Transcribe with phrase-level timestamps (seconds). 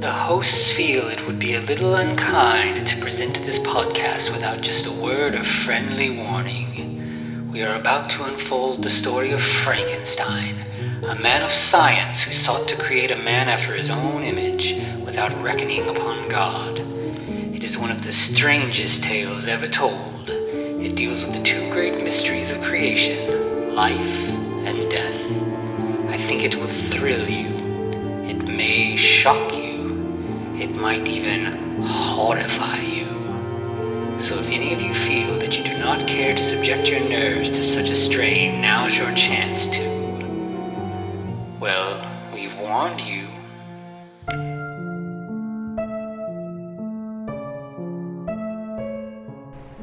[0.00, 4.86] The hosts feel it would be a little unkind to present this podcast without just
[4.86, 7.50] a word of friendly warning.
[7.50, 10.64] We are about to unfold the story of Frankenstein,
[11.02, 14.74] a man of science who sought to create a man after his own image
[15.04, 16.78] without reckoning upon God.
[16.78, 20.28] It is one of the strangest tales ever told.
[20.28, 24.37] It deals with the two great mysteries of creation life
[26.38, 27.48] think it will thrill you.
[28.24, 30.54] It may shock you.
[30.54, 33.06] It might even horrify you.
[34.20, 37.50] So if any of you feel that you do not care to subject your nerves
[37.50, 39.97] to such a strain, now's your chance to.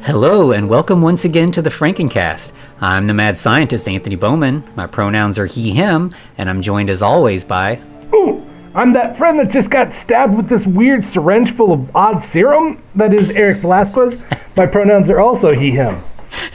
[0.05, 2.54] Hello, and welcome once again to the Frankencast.
[2.80, 4.64] I'm the mad scientist, Anthony Bowman.
[4.76, 7.81] My pronouns are he, him, and I'm joined as always by.
[8.14, 8.45] Ooh,
[8.76, 12.84] I'm that friend that just got stabbed with this weird syringe full of odd serum.
[12.94, 14.22] That is Eric Velazquez.
[14.56, 16.03] My pronouns are also he, him.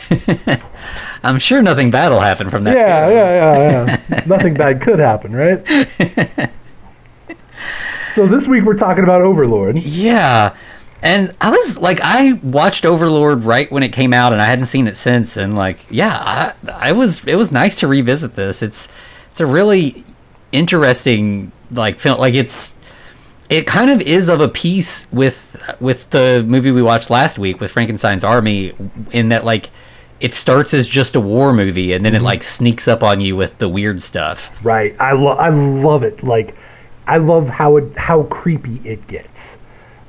[1.25, 2.77] I'm sure nothing bad will happen from that.
[2.77, 4.25] Yeah, yeah, yeah, yeah.
[4.27, 5.67] Nothing bad could happen, right?
[8.15, 9.81] so this week we're talking about Overlord.
[9.81, 10.57] Yeah.
[11.03, 14.67] And I was like, I watched Overlord right when it came out, and I hadn't
[14.67, 15.37] seen it since.
[15.37, 17.27] And like, yeah, I, I was.
[17.27, 18.63] It was nice to revisit this.
[18.63, 18.89] It's
[19.31, 20.05] it's a really
[20.53, 22.19] interesting like film.
[22.19, 22.79] Like it's
[23.49, 27.61] it kind of is of a piece with with the movie we watched last week
[27.61, 28.75] with Frankenstein's Army,
[29.11, 29.71] in that like
[30.21, 32.27] it starts as just a war movie, and then it mm-hmm.
[32.27, 34.65] like sneaks up on you with the weird stuff.
[34.65, 34.95] Right.
[35.01, 35.39] I love.
[35.39, 36.23] I love it.
[36.23, 36.55] Like,
[37.07, 39.30] I love how it how creepy it gets.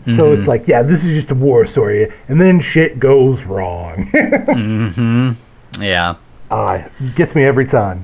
[0.05, 4.09] So it's like, yeah, this is just a war story, and then shit goes wrong.
[5.80, 6.16] Yeah.
[6.49, 8.03] Ah, it gets me every time.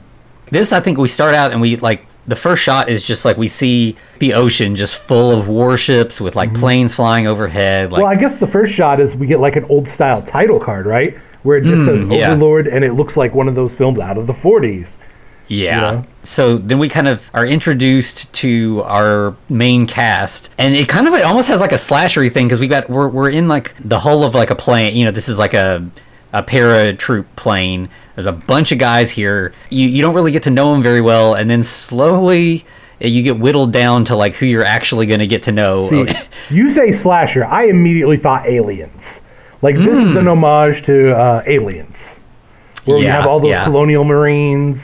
[0.51, 3.35] This, I think we start out and we like the first shot is just like
[3.37, 7.91] we see the ocean just full of warships with like planes flying overhead.
[7.91, 10.59] Like, Well, I guess the first shot is we get like an old style title
[10.59, 11.17] card, right?
[11.43, 12.31] Where it just says Mm, yeah.
[12.31, 14.87] Overlord, and it looks like one of those films out of the 40s.
[15.47, 15.79] Yeah.
[15.79, 16.05] know?
[16.23, 21.13] So then we kind of are introduced to our main cast, and it kind of
[21.13, 23.99] it almost has like a slashery thing because we got we're we're in like the
[23.99, 24.95] hull of like a plane.
[24.95, 25.89] You know, this is like a
[26.33, 27.89] a paratroop plane.
[28.15, 29.53] There's a bunch of guys here.
[29.69, 32.65] You you don't really get to know them very well, and then slowly.
[33.01, 35.89] uh, You get whittled down to like who you're actually going to get to know.
[36.49, 39.01] You say slasher, I immediately thought aliens.
[39.61, 41.95] Like, this is an homage to uh, aliens.
[42.85, 43.11] Where we Hmm.
[43.11, 43.63] Have all those yeah.
[43.65, 44.79] colonial marines,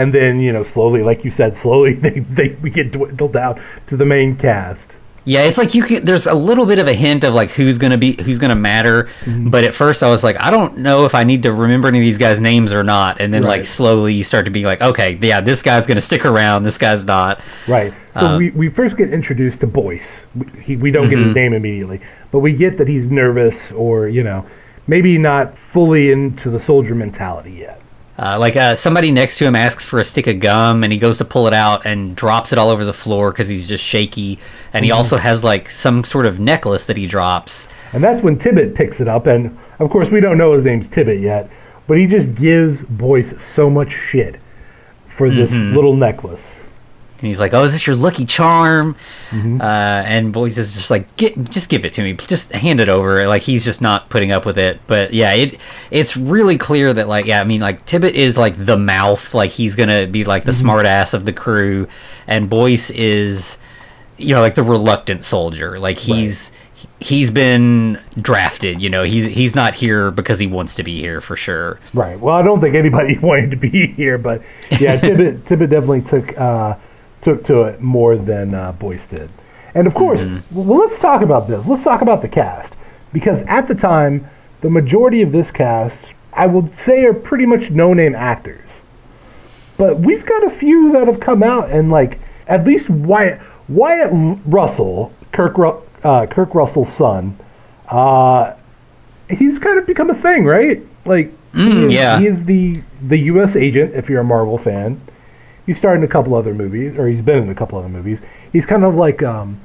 [0.00, 3.62] and then, you know, slowly, like you said, slowly they, they we get dwindled down
[3.88, 4.88] to the main cast.
[5.24, 6.06] Yeah, it's like you can.
[6.06, 9.04] There's a little bit of a hint of like who's gonna be who's gonna matter,
[9.24, 9.50] Mm-hmm.
[9.50, 11.98] but at first I was like, I don't know if I need to remember any
[11.98, 13.20] of these guys' names or not.
[13.20, 16.24] And then like slowly you start to be like, okay, yeah, this guy's gonna stick
[16.24, 17.42] around, this guy's not.
[17.66, 17.92] Right.
[18.14, 20.00] So Uh, we, we first get introduced to Boyce.
[20.34, 22.00] We, he, we don't get his name immediately,
[22.32, 24.46] but we get that he's nervous or, you know,
[24.86, 27.82] maybe not fully into the soldier mentality yet.
[28.18, 30.98] Uh, like uh, somebody next to him asks for a stick of gum, and he
[30.98, 33.84] goes to pull it out and drops it all over the floor because he's just
[33.84, 34.40] shaky.
[34.72, 37.68] And he also has like some sort of necklace that he drops.
[37.92, 39.26] And that's when Tibbet picks it up.
[39.26, 41.48] And of course, we don't know his name's Tibbet yet,
[41.86, 44.40] but he just gives Boyce so much shit
[45.08, 46.40] for this little necklace.
[47.18, 48.94] And he's like, "Oh, is this your lucky charm?"
[49.30, 49.60] Mm-hmm.
[49.60, 52.12] Uh, and Boyce is just like, "Get, just give it to me.
[52.14, 54.80] Just hand it over." Like he's just not putting up with it.
[54.86, 55.58] But yeah, it
[55.90, 59.50] it's really clear that like, yeah, I mean, like Tibbet is like the mouth, like
[59.50, 60.60] he's gonna be like the Mm-hmm.
[60.60, 61.88] smart ass of the crew,
[62.28, 63.58] and Boyce is,
[64.16, 65.78] you know, like the reluctant soldier.
[65.80, 66.52] Like he's
[67.00, 68.80] he's been drafted.
[68.80, 71.80] You know, he's he's not here because he wants to be here for sure.
[71.92, 72.18] Right.
[72.20, 74.40] Well, I don't think anybody wanted to be here, but
[74.80, 76.76] yeah, Tibbet, Tibbet definitely took uh,
[77.22, 79.30] took to it more than uh, Boyce did.
[79.74, 80.18] And of course,
[80.50, 81.64] well, let's talk about this.
[81.66, 82.72] Let's talk about the cast
[83.12, 84.28] because at the time,
[84.60, 85.96] the majority of this cast,
[86.32, 88.68] I would say, are pretty much no-name actors.
[89.76, 92.18] But we've got a few that have come out and like
[92.48, 94.10] at least Wyatt Wyatt
[94.46, 97.38] Russell, Kirk Ru- uh, Kirk Russell's son.
[97.86, 98.54] Uh,
[99.30, 100.82] he's kind of become a thing, right?
[101.04, 102.18] Like, he is, yeah.
[102.18, 103.54] he is the the U.S.
[103.56, 103.94] agent.
[103.94, 105.00] If you're a Marvel fan,
[105.68, 108.18] he's starred in a couple other movies, or he's been in a couple other movies.
[108.52, 109.60] He's kind of like, um,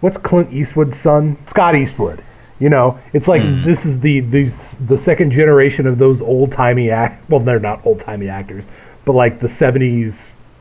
[0.00, 1.38] what's Clint Eastwood's son?
[1.48, 2.22] Scott Eastwood.
[2.58, 3.64] You know, it's like hmm.
[3.64, 4.52] this is the these
[4.86, 7.28] the second generation of those old timey act.
[7.30, 8.64] Well, they're not old timey actors,
[9.04, 10.14] but like the '70s,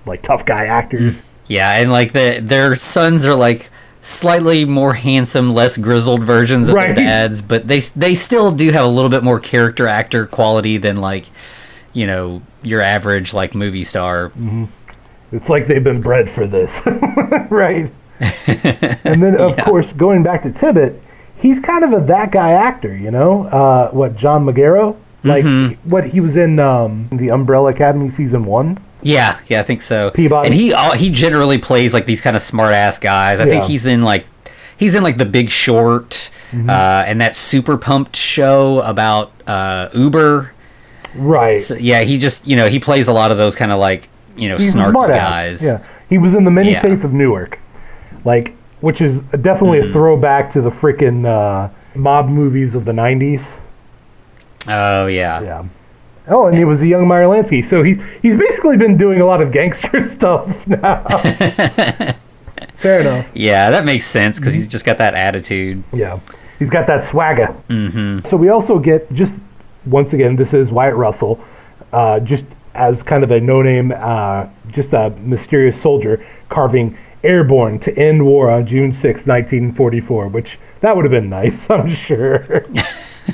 [0.05, 1.15] like tough guy actors.
[1.15, 1.23] Mm.
[1.47, 3.69] Yeah, and like the their sons are like
[4.01, 6.95] slightly more handsome, less grizzled versions of Right.
[6.95, 10.77] their dads, but they they still do have a little bit more character actor quality
[10.77, 11.25] than like
[11.93, 14.29] you know your average like movie star.
[14.29, 14.65] Mm-hmm.
[15.33, 16.71] It's like they've been bred for this,
[17.49, 17.91] right?
[19.03, 19.65] and then, of Yeah.
[19.65, 21.01] course, going back to Tibbet,
[21.37, 23.45] he's kind of a that guy actor, you know?
[23.47, 24.95] Uh, what, John Magaro?
[25.23, 25.89] Like, Mm-hmm.
[25.89, 28.77] what, he was in um, the Umbrella Academy season one?
[29.01, 30.11] Yeah, yeah, I think so.
[30.11, 30.47] Peabody.
[30.47, 33.41] And he uh, he generally plays like these kind of smart ass guys.
[33.41, 34.25] I think he's in like
[34.77, 36.69] he's in like The Big Short Mm-hmm.
[36.69, 40.53] uh, and that Super Pumped show about uh, Uber.
[41.15, 41.59] Right.
[41.59, 44.07] So, yeah, he just you know he plays a lot of those kind of like
[44.35, 45.63] you know He's snarky guys.
[45.63, 45.83] Yeah.
[46.09, 46.81] He was in the many Yeah.
[46.81, 47.59] Saints of Newark.
[48.25, 49.89] Like, which is definitely Mm-hmm.
[49.89, 53.43] a throwback to the freaking uh, mob movies of the 90s.
[54.67, 55.41] Oh yeah.
[55.41, 55.63] Yeah.
[56.27, 57.67] Oh, and he was a young Meyer Lansky.
[57.67, 61.03] So he's he's basically been doing a lot of gangster stuff now.
[62.77, 63.27] Fair enough.
[63.33, 64.59] Yeah, that makes sense because Mm-hmm.
[64.61, 65.83] he's just got that attitude.
[65.93, 66.19] Yeah.
[66.59, 67.47] He's got that swagger.
[67.69, 68.29] Mm-hmm.
[68.29, 69.33] So we also get just
[69.85, 71.43] once again, this is Wyatt Russell,
[71.91, 72.45] uh, just
[72.75, 78.49] as kind of a no-name, uh, just a mysterious soldier carving airborne to end war
[78.51, 82.65] on June 6, 1944, which that would have been nice, I'm sure.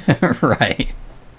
[0.41, 0.89] right.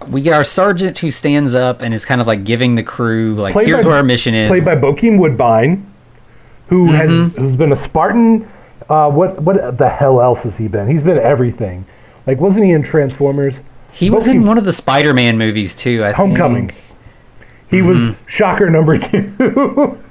[0.09, 3.35] We get our sergeant who stands up and is kind of like giving the crew
[3.35, 4.49] like, Played here's by- what our mission is.
[4.49, 5.87] Played by Bokeem Woodbine,
[6.69, 8.51] who has who's been a Spartan.
[8.89, 10.89] Uh, what what the hell else has he been?
[10.89, 11.85] He's been everything.
[12.27, 13.55] Like, wasn't he in Transformers?
[13.93, 16.03] he was in one of the Spider-Man movies too.
[16.05, 16.69] I Homecoming.
[16.69, 16.83] think.
[17.71, 20.03] He was shocker number two.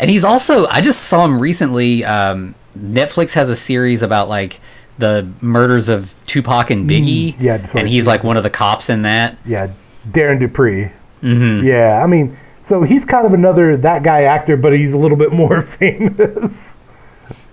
[0.00, 2.04] And he's also I just saw him recently.
[2.04, 4.60] Um, Netflix has a series about like
[4.96, 7.34] the murders of Tupac and Biggie.
[7.34, 9.36] Mm, yeah, and he's like one of the cops in that.
[9.44, 9.72] yeah,
[10.08, 10.92] Darren Dupree.
[11.22, 11.66] Mm-hmm.
[11.66, 12.38] Yeah, I mean,
[12.68, 16.52] so he's kind of another that guy actor, but he's a little bit more famous.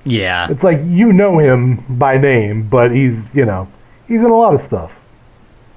[0.04, 0.48] Yeah.
[0.52, 3.68] It's like you know him by name, but he's you know
[4.08, 4.92] he's in a lot of stuff.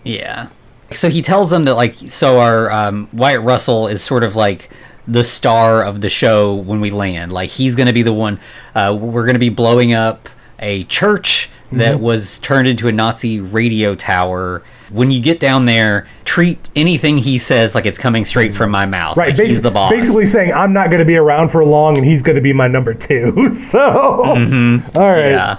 [0.04, 0.48] Yeah.
[0.92, 4.70] So he tells them that like so our um, Wyatt Russell is sort of like
[5.06, 7.32] the star of the show when we land.
[7.32, 8.40] Like he's going to be the one.
[8.74, 12.02] Uh, we're going to be blowing up a church that Mm-hmm.
[12.02, 14.62] was turned into a Nazi radio tower.
[14.90, 18.86] When you get down there, treat anything he says like it's coming straight from my
[18.86, 19.18] mouth.
[19.18, 19.90] Right, Like, he's the boss.
[19.90, 22.54] Basically saying I'm not going to be around for long, and he's going to be
[22.54, 23.54] my number two.
[23.70, 25.58] So, all right,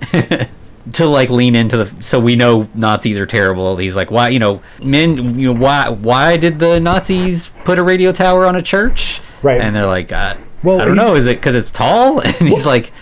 [0.00, 0.16] Mm-hmm.
[0.16, 0.46] Yeah.
[0.92, 3.76] to like lean into the so we know Nazis are terrible.
[3.76, 7.82] He's like, why you know men you know why why did the Nazis put a
[7.82, 9.20] radio tower on a church?
[9.42, 9.60] Right.
[9.60, 11.14] And they're like, uh, Well, I don't he- know.
[11.14, 12.20] Is it because it's tall?
[12.24, 12.92] And he's like,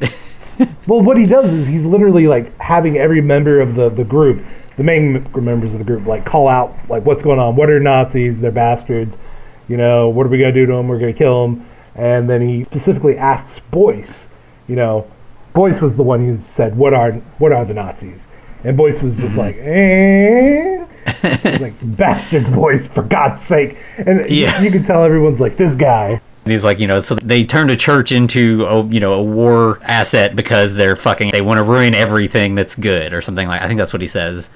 [0.86, 4.42] Well, what he does is he's literally like having every member of the, the group,
[4.78, 7.56] the main members of the group, like call out like what's going on.
[7.56, 8.40] What are Nazis?
[8.40, 9.14] They're bastards.
[9.68, 10.88] You know, what are we gonna do to them?
[10.88, 11.68] We're gonna kill them.
[11.94, 14.08] And then he specifically asks Boyce.
[14.68, 15.10] You know,
[15.56, 18.18] Boyce was the one who said, "What are what are the Nazis?"
[18.62, 20.84] And Boyce was just like, eh.
[21.60, 23.76] Like bastards, Boyce, for God's sake.
[23.96, 24.58] And Yeah.
[24.60, 26.20] you, you can tell everyone's like this guy.
[26.44, 29.22] and he's like, you know, so they turned a church into a you know a
[29.22, 33.62] war asset because they're fucking they want to ruin everything that's good or something like.
[33.62, 34.50] I think that's what he says.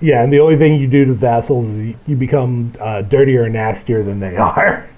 [0.00, 3.44] Yeah, and the only thing you do to vassals is you, you become uh, dirtier
[3.44, 4.88] and nastier than they are.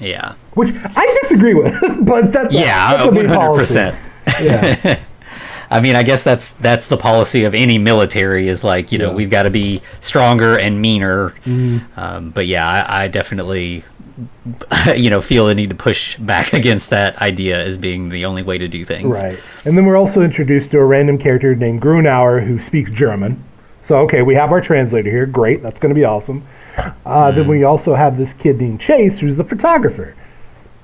[0.00, 0.34] Yeah.
[0.54, 1.74] Which I disagree with,
[2.04, 3.96] but that's Yeah, one hundred percent.
[4.42, 4.98] Yeah,
[5.70, 9.10] I mean, I guess that's that's the policy of any military is like you know
[9.10, 9.14] Yeah.
[9.16, 11.34] we've got to be stronger and meaner.
[11.96, 13.84] Um, but yeah, I, I definitely
[14.96, 18.42] you know feel the need to push back against that idea as being the only
[18.42, 19.12] way to do things.
[19.12, 19.38] right.
[19.64, 23.42] And then we're also introduced to a random character named Grunauer who speaks German.
[23.86, 25.26] So okay, we have our translator here.
[25.26, 26.46] Great, that's going to be awesome.
[27.06, 30.14] Uh, Then we also have this kid named Chase, who's the photographer.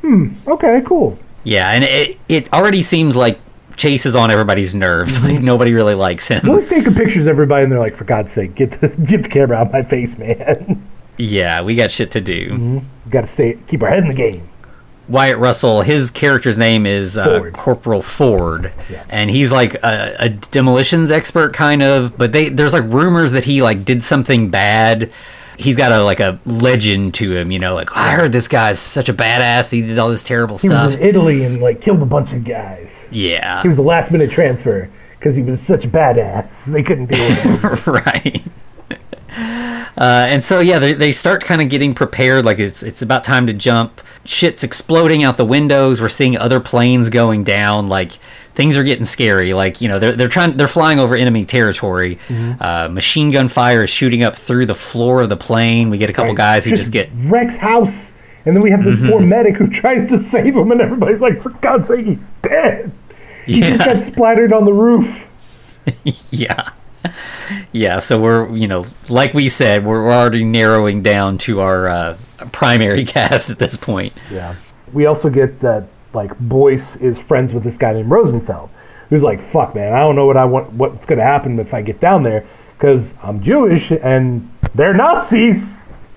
[0.03, 0.31] Hmm.
[0.47, 0.83] Okay.
[0.85, 1.19] Cool.
[1.45, 3.39] Yeah, and it it already seems like
[3.77, 5.23] Chase is on everybody's nerves.
[5.25, 6.41] Like nobody really likes him.
[6.47, 9.23] Well, he's taking pictures of everybody, and they're like, "For God's sake, get the get
[9.23, 10.87] the camera out of my face, man.
[11.19, 12.83] Yeah, we got shit to do.
[13.09, 14.49] Got to stay, keep our head in the game."
[15.09, 17.53] Wyatt Russell, his character's name is uh, Ford.
[17.55, 19.05] Corporal Ford, Yeah.
[19.09, 22.19] and he's like a, a demolitions expert, kind of.
[22.19, 25.11] But they there's like rumors that he like did something bad.
[25.59, 27.75] He's got a like a legend to him, you know.
[27.75, 29.71] Like I heard this guy's such a badass.
[29.73, 30.87] He did all this terrible He stuff.
[30.87, 32.91] was in Italy and like killed a bunch of guys.
[33.11, 36.51] yeah, He was a last minute transfer because he was such a badass.
[36.67, 38.43] They couldn't be right.
[39.99, 42.45] Uh, and so yeah, they, they start kind of getting prepared.
[42.45, 44.03] Like it's it's about time to jump.
[44.25, 46.01] Shit's exploding out the windows.
[46.03, 47.89] We're seeing other planes going down.
[47.89, 48.13] Like
[48.57, 49.55] things are getting scary.
[49.55, 52.19] Like you know they're they're trying they're flying over enemy territory.
[52.59, 55.91] Uh, machine gun fire is shooting up through the floor of the plane.
[55.91, 57.95] We get a couple guys who just get Rex House,
[58.45, 59.11] and then we have this Mm-hmm.
[59.11, 62.91] poor medic who tries to save him, and everybody's like, "For God's sake, he's dead."
[63.45, 65.09] He just got splattered on the roof.
[66.33, 66.71] yeah.
[67.71, 71.87] Yeah, so we're you know, like we said, we're, we're already narrowing down to our
[71.87, 72.19] uh,
[72.51, 74.13] primary cast at this point.
[74.33, 74.57] Yeah.
[74.93, 75.87] We also get that
[76.17, 78.71] like Boyce is friends with this guy named Rosenfeld,
[79.11, 80.73] who's like, "Fuck, man, I don't know what I want.
[80.73, 82.45] What's gonna happen if I get down there?
[82.77, 85.63] Because I'm Jewish and they're Nazis."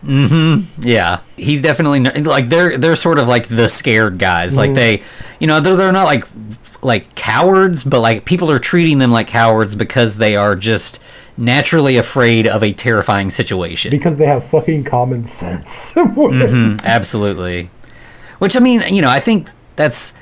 [0.01, 4.55] hmm Yeah, he's definitely like they're they're sort of like the scared guys.
[4.55, 5.03] Like they,
[5.39, 6.25] you know, they're they're not like
[6.81, 10.99] like cowards, but like people are treating them like cowards because they are just
[11.37, 13.91] naturally afraid of a terrifying situation.
[13.91, 15.65] Because they have fucking common sense.
[15.95, 17.69] mm-hmm, absolutely.
[18.39, 20.13] Which I mean, you know, I think that's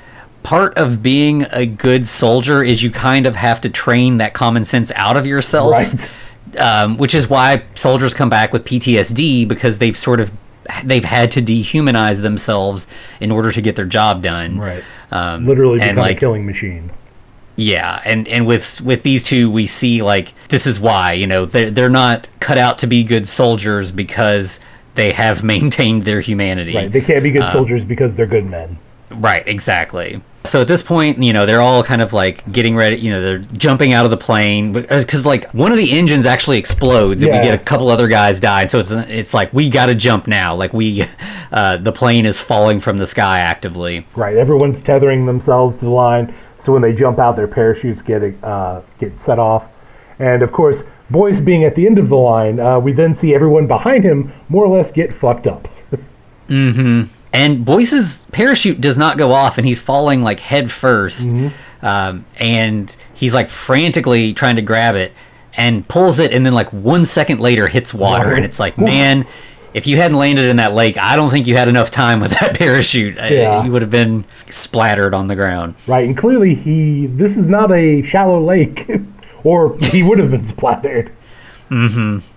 [0.44, 4.64] part of being a good soldier is you kind of have to train that common
[4.64, 5.72] sense out of yourself.
[5.72, 5.94] Right.
[6.56, 10.32] Um, which is why soldiers come back with PTSD because they've sort of
[10.82, 12.86] they've had to dehumanize themselves
[13.20, 14.58] in order to get their job done.
[14.58, 14.82] Right.
[15.10, 16.90] Um, Literally and become like a killing machine.
[17.56, 21.44] yeah, and and with with these two, we see like this is why you know
[21.44, 24.58] they're they're not cut out to be good soldiers because
[24.94, 26.74] they have maintained their humanity.
[26.74, 26.90] Right.
[26.90, 28.78] They can't be good soldiers because they're good men.
[29.10, 30.20] Right, exactly.
[30.44, 33.20] So at this point, you know, they're all kind of like getting ready, you know,
[33.20, 37.32] they're jumping out of the plane because like one of the engines actually explodes and
[37.32, 37.40] Yeah.
[37.40, 38.64] we get a couple other guys die.
[38.66, 40.54] So it's it's like we got to jump now.
[40.54, 41.04] Like we
[41.52, 44.06] uh the plane is falling from the sky actively.
[44.14, 44.36] Right.
[44.36, 46.34] Everyone's tethering themselves to the line,
[46.64, 49.64] so when they jump out, their parachutes get uh, get set off.
[50.18, 53.34] And of course, Boyce being at the end of the line, uh, we then see
[53.34, 55.68] everyone behind him more or less get fucked up.
[57.32, 62.96] And Boyce's parachute does not go off and he's falling like head 1st Um, and
[63.14, 65.12] he's like frantically trying to grab it
[65.54, 68.34] and pulls it and then like 1 second later hits water Water.
[68.36, 69.26] and it's like, "Man,
[69.74, 72.30] if you hadn't landed in that lake, I don't think you had enough time with
[72.40, 73.18] that parachute.
[73.18, 73.62] Uh, Yeah.
[73.64, 75.74] You would have been splattered on the ground.
[75.86, 76.06] Right.
[76.08, 78.88] And clearly, he this is not a shallow lake,
[79.44, 81.12] or he would have been splattered.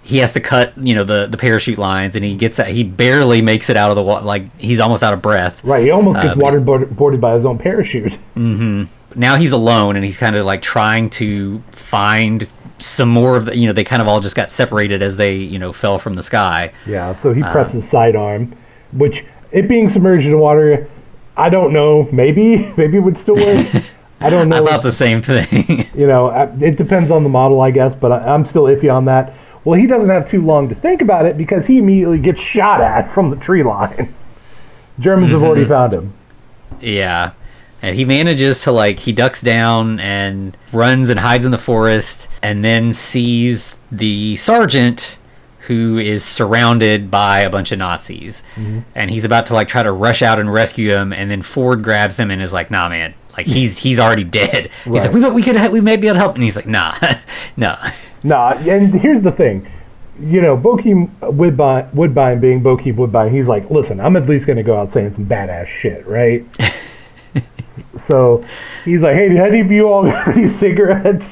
[0.04, 3.42] He has to cut, you know, the the parachute lines and he gets he barely
[3.42, 5.64] makes it out of the water like he's almost out of breath.
[5.64, 5.84] Right.
[5.84, 8.14] He almost gets Uh, waterboarded boarded by his own parachute.
[8.34, 8.84] Hmm.
[9.16, 13.56] now he's alone and he's kind of like trying to find some more of the
[13.58, 16.16] you know they kind of all just got separated as they you know fell from
[16.16, 17.16] the sky Yeah.
[17.22, 18.54] So he preps his sidearm,
[18.92, 20.90] which it being submerged in water,
[21.38, 22.08] I don't know.
[22.12, 23.66] Maybe maybe it would still work.
[24.22, 24.66] I don't know.
[24.66, 27.94] i thought the same thing you know, I- it depends on the model, I guess,
[28.00, 29.34] but I, I'm still iffy on that.
[29.64, 32.82] Well, he doesn't have too long to think about it because he immediately gets shot
[32.82, 34.14] at from the tree line.
[35.00, 35.72] Germans have already mm-hmm.
[35.72, 36.14] found him.
[36.80, 37.32] yeah
[37.82, 42.30] and he manages to like he ducks down and runs and hides in the forest
[42.42, 45.18] and then sees the sergeant
[45.62, 48.80] who is surrounded by a bunch of nazis mm-hmm.
[48.96, 51.84] and he's about to like try to rush out and rescue him and then ford
[51.84, 55.24] grabs him and is like nah man like he's he's already dead he's like Right.
[55.24, 56.94] we, we could we may be able to help and he's like nah
[57.58, 57.76] no
[58.24, 59.68] Nah, and here's the thing.
[60.20, 64.58] You know, Bokeem Woodbine, Woodbine being Bokeem Woodbine, he's like, listen, I'm at least going
[64.58, 66.46] to go out saying some badass shit, right?
[68.08, 68.46] so
[68.86, 71.26] he's like, hey, did any of you all got any cigarettes?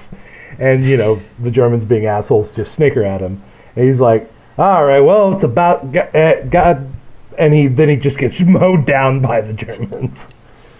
[0.57, 3.43] And, you know, the Germans being assholes just snicker at him.
[3.75, 6.91] And he's like, all right, well, it's about uh, God.
[7.37, 10.17] And he then he just gets mowed down by the Germans.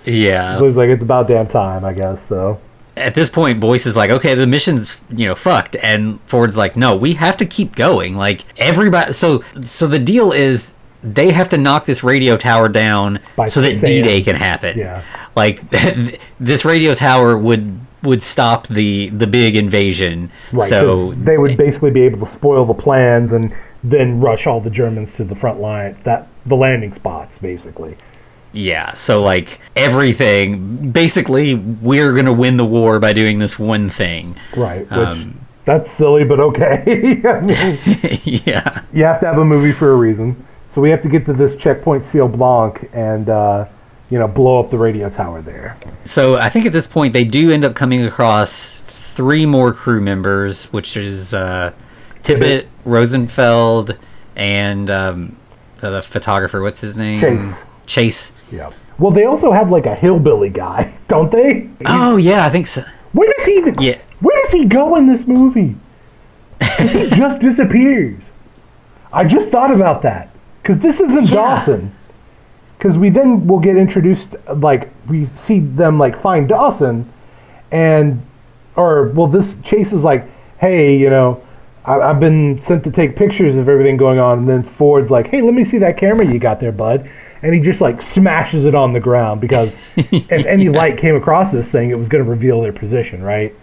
[0.10, 2.20] Yeah he's like, it's about damn time, I guess.
[2.28, 2.60] So
[2.98, 6.76] at this point, Boyce is like, okay, the mission's you know fucked, and Ford's like,
[6.76, 8.16] no, we have to keep going.
[8.16, 13.20] Like everybody, so so the deal is they have to knock this radio tower down
[13.36, 14.78] By so that D Day can happen.
[14.78, 15.04] Yeah.
[15.36, 15.62] like
[16.40, 20.32] this radio tower would would stop the the big invasion.
[20.52, 20.68] Right.
[20.68, 24.70] so they would basically be able to spoil the plans and then rush all the
[24.70, 27.96] Germans to the front line, that the landing spots, basically.
[28.52, 34.36] Yeah, so like everything, basically, we're gonna win the war by doing this one thing.
[34.56, 34.92] Right.
[34.92, 37.22] Um, that's silly, but okay.
[37.26, 37.80] I mean,
[38.46, 38.82] yeah.
[38.92, 40.48] you have to have a movie for a reason.
[40.74, 43.66] So we have to get to this checkpoint Seal Blanc and uh,
[44.10, 45.78] you know blow up the radio tower there.
[46.06, 50.02] So I think at this point they do end up coming across three more crew
[50.02, 51.74] members, which is uh,
[52.24, 53.98] Tibbet, Rosenfeld,
[54.36, 55.38] and um,
[55.76, 56.62] the, the photographer.
[56.62, 57.22] What's his name?
[57.22, 57.56] Chase.
[58.52, 58.72] Yeah.
[58.98, 61.70] Well, they also have like a hillbilly guy, don't they?
[61.86, 62.84] Oh yeah, I think so.
[63.14, 63.82] Where does he even?
[63.82, 64.00] Yeah.
[64.20, 65.76] Where does he go in this movie?
[66.62, 68.22] he just disappears.
[69.12, 70.30] I just thought about that
[70.62, 71.56] because this isn't Yeah.
[71.56, 71.96] Dawson.
[72.78, 77.12] Because we then will get introduced, like we see them like find Dawson,
[77.72, 78.22] and
[78.78, 80.26] or well, this Chase is like,
[80.60, 81.44] hey, you know,
[81.84, 85.28] I, I've been sent to take pictures of everything going on, and then Ford's like,
[85.28, 87.10] hey, let me see that camera you got there, bud.
[87.42, 91.52] And he just like smashes it on the ground because if any light came across
[91.52, 93.56] this thing, it was going to reveal their position, right?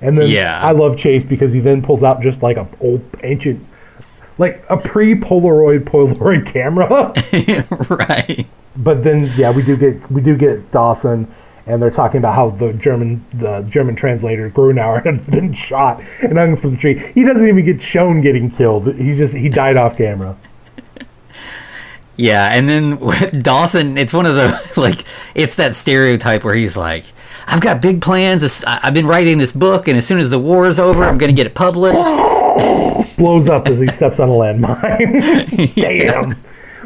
[0.00, 0.60] And then Yeah.
[0.62, 3.66] I love Chase because he then pulls out just like a old ancient
[4.38, 7.12] like a pre Polaroid Polaroid camera.
[8.08, 8.46] right.
[8.76, 11.32] but then yeah, we do get we do get Dawson,
[11.66, 16.36] and they're talking about how the German the German translator Grunauer had been shot and
[16.36, 17.12] hung from the tree.
[17.14, 18.92] He doesn't even get shown getting killed.
[18.96, 20.36] He just he died off camera.
[22.16, 22.98] Yeah, and then
[23.42, 25.04] Dawson, it's one of the like
[25.34, 27.04] it's that stereotype where he's like,
[27.46, 28.64] "I've got big plans.
[28.64, 31.18] I- I've been writing this book, and as soon as the war is over, I'm
[31.18, 31.96] going to get it published."
[33.18, 35.74] Blows up as he steps on a landmine.
[35.74, 36.34] Damn.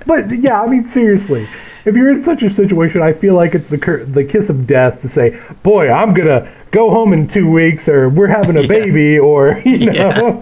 [0.06, 1.47] But yeah, I mean seriously,
[1.85, 4.66] if you're in such a situation, I feel like it's the cur- the kiss of
[4.66, 8.62] death to say, "Boy, I'm gonna go home in two weeks," or "We're having a
[8.62, 8.66] Yeah.
[8.68, 10.40] baby," or you know, Yeah.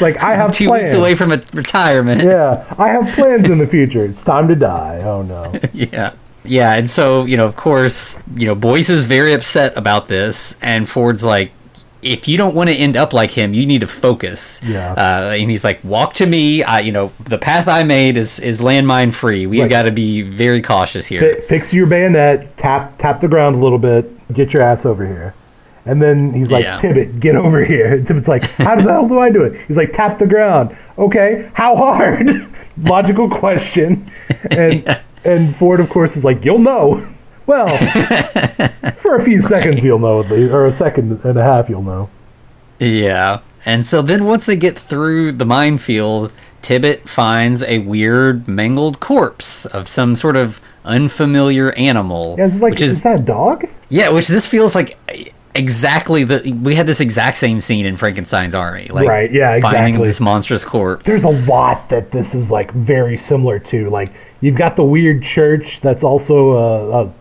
[0.00, 0.82] Like I have Two plans.
[0.88, 2.22] weeks away from a retirement.
[2.22, 4.04] Yeah, I have plans in the future.
[4.04, 5.00] It's time to die.
[5.04, 5.52] Oh no.
[5.72, 6.14] yeah.
[6.44, 10.56] Yeah, and so, you know, of course, you know, Boyce is very upset about this,
[10.62, 11.50] and Ford's like,
[12.00, 14.62] if you don't want to end up like him, you need to focus.
[14.64, 14.92] Yeah.
[14.92, 16.62] Uh, and he's like, walk to me.
[16.62, 19.46] I, you know, the path I made is is landmine free.
[19.46, 19.68] We've Right.
[19.68, 21.34] got to be very cautious here.
[21.34, 22.56] Fi- Fix your bayonet.
[22.56, 24.32] Tap tap the ground a little bit.
[24.32, 25.34] Get your ass over here.
[25.88, 26.80] And then he's like, Yeah.
[26.82, 27.94] Tibbet, get over here.
[27.94, 29.58] And Tibbet's like, how the hell do I do it?
[29.66, 30.76] He's like, tap the ground.
[30.98, 32.46] Okay, how hard?
[32.82, 34.10] Logical question.
[34.50, 37.08] And and Ford, of course, is like, you'll know.
[37.46, 37.66] Well,
[39.02, 41.82] for a few seconds you'll know at least, or a second and a half you'll
[41.82, 42.10] know.
[42.78, 43.40] Yeah.
[43.64, 49.64] And so then once they get through the minefield, Tibbet finds a weird mangled corpse
[49.64, 52.36] of some sort of unfamiliar animal.
[52.38, 53.64] Yeah, like, which is, is that a dog?
[53.88, 54.98] Yeah, which this feels like
[55.58, 58.86] exactly the we had this exact same scene in Frankenstein's army.
[58.86, 59.78] Like Right, yeah, exactly.
[59.78, 61.04] finding this monstrous corpse.
[61.04, 63.90] there's a lot that this is like very similar to.
[63.90, 67.12] Like you've got the weird church that's also uh, uh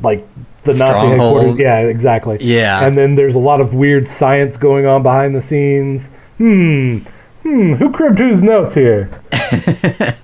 [0.00, 0.26] like
[0.64, 1.58] the Nazi headquarters.
[1.58, 2.38] Yeah, exactly.
[2.40, 2.84] Yeah.
[2.84, 6.02] And then there's a lot of weird science going on behind the scenes.
[6.38, 6.98] Hmm.
[7.42, 7.74] Hmm.
[7.74, 9.10] Who cribbed whose notes here?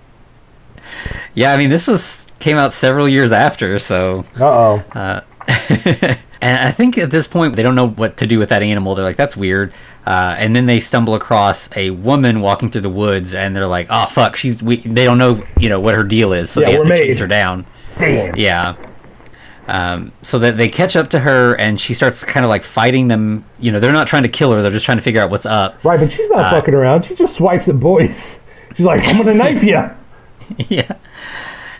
[1.35, 5.23] yeah, I mean this was came out several years after, so Uh oh.
[6.43, 8.95] and I think at this point they don't know what to do with that animal.
[8.95, 9.73] They're like, "That's weird,"
[10.07, 13.87] uh, and then they stumble across a woman walking through the woods, and they're like,
[13.91, 16.67] "Oh fuck, she's." We, they don't know, you know, what her deal is, so Yeah,
[16.67, 17.65] they have to chase her down.
[17.99, 18.37] Damn.
[18.37, 18.77] Yeah.
[19.67, 23.09] Um, so that they catch up to her, and she starts kind of like fighting
[23.09, 23.45] them.
[23.59, 25.47] You know, they're not trying to kill her; they're just trying to figure out what's
[25.47, 25.83] up.
[25.85, 27.05] Right, but she's not Uh, fucking around.
[27.07, 28.15] She just swipes at boys.
[28.77, 29.83] She's like, I'm gonna knife you.
[30.69, 30.93] yeah.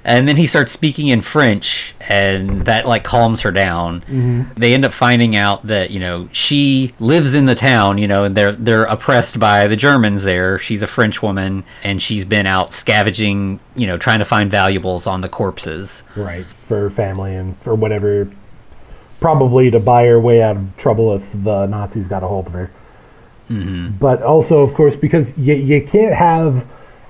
[0.09, 4.01] And then he starts speaking in French, and that like calms her down.
[4.01, 4.55] Mm-hmm.
[4.59, 7.99] They end up finding out that you know she lives in the town.
[7.99, 10.59] You know, and they're they're oppressed by the Germans there.
[10.59, 13.61] She's a French woman, and she's been out scavenging.
[13.77, 16.05] You know, trying to find valuables on the corpses.
[16.17, 18.33] Right, for her family and for whatever.
[19.21, 22.55] Probably to buy her way out of trouble if the Nazis got a hold of
[22.55, 22.71] her.
[23.51, 23.99] Mm-hmm.
[23.99, 26.65] But also, of course, because you, you can't have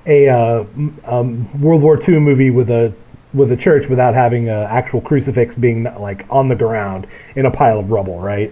[0.09, 0.65] a uh,
[1.05, 2.93] um, World War II movie with a
[3.33, 7.51] with a church without having an actual crucifix being like on the ground in a
[7.51, 8.51] pile of rubble, right?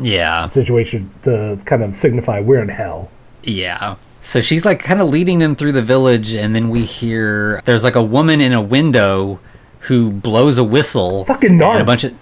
[0.00, 3.10] Yeah, Situation to kind of signify we're in hell.
[3.42, 3.96] yeah.
[4.20, 7.84] So she's like kind of leading them through the village, and then we hear there's
[7.84, 9.38] like a woman in a window
[9.80, 11.24] who blows a whistle.
[11.24, 11.80] Fucking and narc.
[11.80, 12.14] a bunch of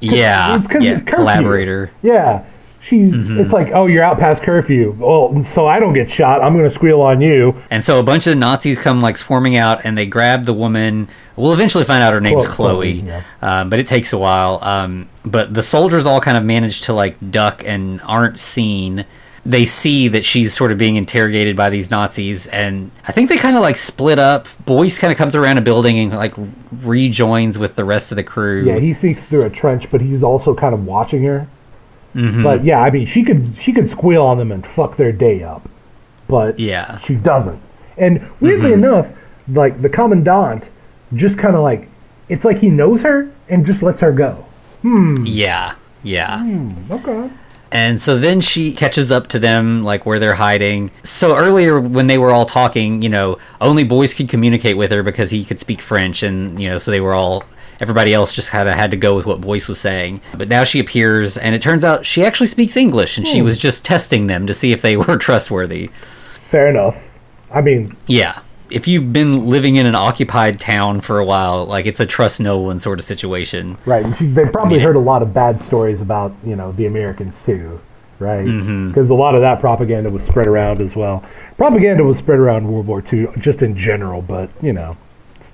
[0.00, 1.90] yeah, yeah, collaborator.
[2.02, 2.44] Yeah.
[2.86, 4.94] She's, it's like, oh, you're out past curfew.
[4.98, 6.42] Well, so I don't get shot.
[6.42, 7.62] I'm going to squeal on you.
[7.70, 11.08] And so a bunch of Nazis come like swarming out, and they grab the woman.
[11.36, 13.22] We'll eventually find out her name's Chlo- Chloe, Chloe, yeah.
[13.40, 14.58] um, but it takes a while.
[14.62, 19.06] Um, but the soldiers all kind of manage to like duck and aren't seen.
[19.46, 23.36] They see that she's sort of being interrogated by these Nazis, and I think they
[23.36, 24.46] kind of like split up.
[24.64, 26.34] Boyce kind of comes around a building and like
[26.82, 28.64] rejoins with the rest of the crew.
[28.64, 31.48] Yeah, he sneaks through a trench, but he's also kind of watching her.
[32.14, 32.42] Mm-hmm.
[32.42, 35.42] But yeah, I mean, she could she could squeal on them and fuck their day
[35.42, 35.68] up,
[36.28, 36.98] but Yeah.
[37.00, 37.60] she doesn't.
[37.98, 38.84] And weirdly Mm-hmm.
[38.84, 39.06] enough,
[39.48, 40.64] like the commandant,
[41.14, 41.88] just kind of like
[42.28, 44.44] it's like he knows her and just lets her go.
[44.82, 45.14] Hmm.
[45.26, 46.42] Yeah, yeah.
[46.90, 47.30] Okay.
[47.72, 50.92] And so then she catches up to them, like where they're hiding.
[51.02, 55.02] So earlier, when they were all talking, you know, only boys could communicate with her
[55.02, 57.42] because he could speak French, and you know, so they were all.
[57.80, 60.20] Everybody else just kind of had to go with what Boyce was saying.
[60.36, 63.58] But now she appears, and it turns out she actually speaks English, and she was
[63.58, 65.88] just testing them to see if they were trustworthy.
[66.50, 66.96] Fair enough.
[67.52, 68.40] I mean, Yeah.
[68.70, 72.40] If you've been living in an occupied town for a while, like it's a trust
[72.40, 73.76] no one sort of situation.
[73.84, 74.04] right?
[74.04, 74.84] and she- They probably Yeah.
[74.84, 77.78] heard a lot of bad stories about you know the Americans too,
[78.18, 78.44] right?
[78.46, 78.88] Mm-hmm.
[78.88, 81.22] Because a lot of that propaganda was spread around as well.
[81.58, 84.96] Propaganda was spread around World War II, just in general, but you know,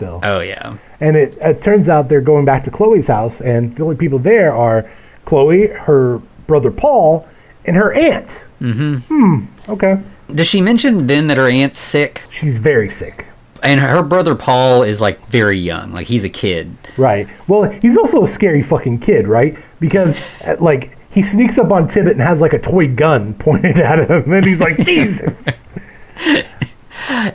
[0.01, 0.21] still.
[0.25, 0.77] Oh, yeah.
[1.01, 4.19] And it, it turns out they're going back to Chloe's house, and the only people
[4.19, 4.91] there are
[5.27, 7.29] Chloe, her brother Paul,
[7.65, 8.29] and her aunt,
[8.61, 8.97] Mm-hmm.
[8.97, 9.71] Hmm.
[9.71, 9.99] Okay.
[10.31, 12.23] Does she mention then that her aunt's sick?
[12.31, 13.27] She's very sick.
[13.63, 16.77] And her brother Paul is like very young, like he's a kid.
[16.97, 17.29] Right.
[17.49, 19.59] Well, he's also a scary fucking kid, right?
[19.81, 23.79] Because uh, like he sneaks up on Tibbet and has like a toy gun pointed
[23.79, 25.33] at him, and he's like, Jesus.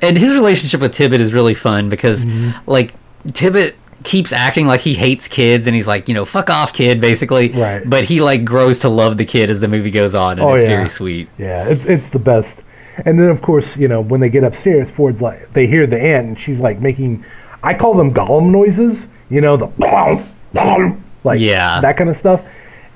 [0.02, 2.70] And his relationship with Tibbet is really fun because mm-hmm.
[2.70, 2.94] like
[3.34, 7.02] Tibbet keeps acting like he hates kids and he's like, you know, fuck off kid
[7.02, 7.50] basically.
[7.50, 7.88] Right.
[7.88, 10.54] But he like grows to love the kid as the movie goes on and Oh,
[10.54, 10.70] it's yeah.
[10.70, 11.30] very sweet.
[11.38, 12.56] Yeah, it's it's the best.
[13.06, 16.00] And then of course, you know, when they get upstairs, Ford's like they hear the
[16.00, 17.26] aunt and she's like making
[17.64, 18.98] I call them Gollum noises,
[19.30, 19.68] you know, the
[21.24, 21.82] like Yeah.
[21.82, 22.42] that kind of stuff.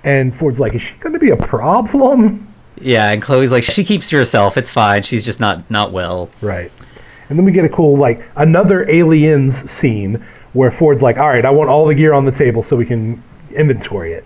[0.04, 2.49] And Ford's like, is she going to be a problem?
[2.82, 4.58] Yeah, and Chloe's like she keeps to herself.
[4.58, 5.04] It's fine.
[5.04, 6.30] She's just not not well.
[6.42, 6.72] Right.
[7.30, 11.46] And then we get a cool like another aliens scene where Ford's like, all right,
[11.46, 13.24] I want all the gear on the table so we can
[13.56, 14.26] inventory it.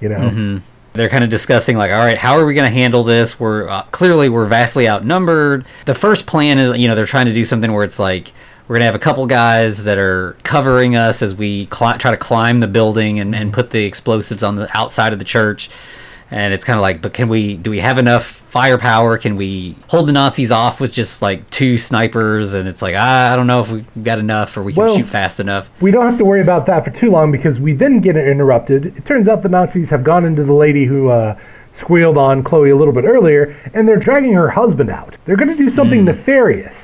[0.00, 0.18] You know.
[0.18, 0.58] Mm-hmm.
[0.94, 3.40] They're kind of discussing like, all right, how are we going to handle this?
[3.40, 5.64] We're uh, clearly we're vastly outnumbered.
[5.86, 8.32] The first plan is, you know, they're trying to do something where it's like
[8.68, 12.16] we're gonna have a couple guys that are covering us as we cli- try to
[12.16, 15.68] climb the building and, and put the explosives on the outside of the church.
[16.32, 17.56] And it's kind of like, but can we?
[17.58, 19.18] Do we have enough firepower?
[19.18, 22.54] Can we hold the Nazis off with just like two snipers?
[22.54, 24.96] And it's like, ah, I don't know if we got enough or we can Well-
[24.96, 25.70] shoot fast enough.
[25.82, 28.86] We don't have to worry about that for too long because we then get interrupted.
[28.96, 31.36] It turns out the Nazis have gone into the lady who uh,
[31.78, 35.16] squealed on Chloe a little bit earlier, and they're dragging her husband out.
[35.26, 36.74] They're going to do something nefarious.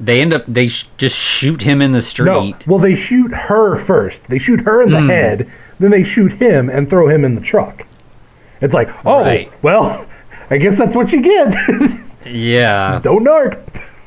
[0.00, 2.66] They end up they sh- just shoot him in the street No, street.
[2.68, 4.18] well, they shoot her first.
[4.28, 7.40] They shoot her in the head, then they shoot him and throw him in the
[7.40, 7.84] truck.
[8.60, 9.52] It's like, oh, Right.
[9.62, 10.06] well,
[10.50, 12.00] I guess that's what you get.
[12.26, 13.00] Yeah.
[13.02, 13.58] don't narc,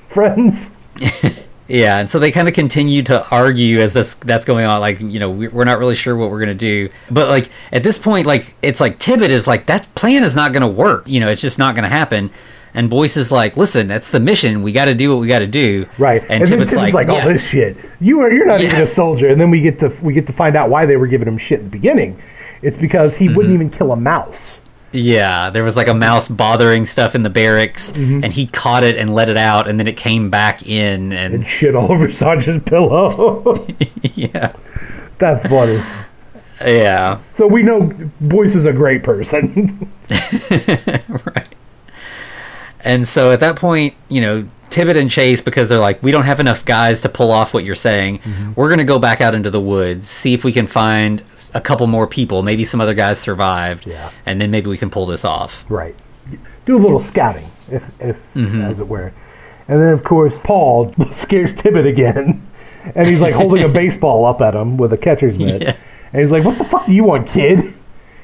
[0.09, 0.55] friends.
[1.67, 4.81] Yeah, and so they kind of continue to argue as this that's going on.
[4.81, 6.89] Like, you know, we- we're not really sure what we're gonna do.
[7.09, 10.51] But like at this point, like it's like Tibbet is like that plan is not
[10.51, 11.07] gonna work.
[11.07, 12.29] You know, it's just not gonna happen.
[12.73, 14.63] And Boyce is like, listen, that's the mission.
[14.63, 15.87] We got to do what we got to do.
[15.97, 17.77] Right, And, then Tibbet's Tibbet's like, all oh, yeah, this shit.
[17.99, 20.33] You are you're not even a soldier, and then we get to we get to
[20.33, 22.21] find out why they were giving him shit in the beginning.
[22.61, 23.35] It's because he Mm-hmm.
[23.35, 24.35] wouldn't even kill a mouse.
[24.91, 25.49] yeah.
[25.49, 28.23] There was like a mouse bothering stuff in the barracks, Mm-hmm.
[28.23, 31.33] and he caught it and let it out, and then it came back in, and
[31.33, 33.65] and shit all over Sanja's pillow.
[34.13, 34.53] yeah,
[35.19, 35.79] That's funny.
[36.61, 37.19] yeah.
[37.37, 39.91] So we know Boyce is a great person.
[40.09, 41.47] right.
[42.83, 46.23] And so at that point, you know, Tibbet and Chase, because they're like, we don't
[46.23, 48.53] have enough guys to pull off what you're saying, Mm-hmm.
[48.55, 51.21] we're going to go back out into the woods, see if we can find
[51.53, 52.41] a couple more people.
[52.41, 53.85] Maybe some other guys survived.
[53.85, 54.09] Yeah.
[54.25, 55.65] And then maybe we can pull this off.
[55.69, 55.95] right.
[56.65, 58.61] Do a little scouting, if, if Mm-hmm.
[58.61, 59.11] as it were.
[59.67, 62.47] And then of course Paul scares Tibbet again,
[62.95, 65.75] and he's like holding a baseball up at him with a catcher's mitt, Yeah.
[66.13, 67.73] and he's like, "What the fuck do you want, kid?"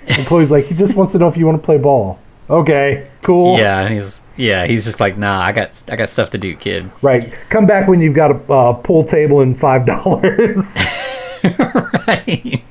[0.07, 3.09] And Chloe's like, "He just wants to know if you want to play ball." Okay,
[3.23, 3.57] cool.
[3.57, 3.81] Yeah.
[3.81, 6.89] And he's, yeah, he's just like, nah, I got, I got stuff to do, kid.
[7.01, 7.33] Right.
[7.49, 10.57] Come back when you've got a uh, pool table and five dollars.
[12.07, 12.63] right.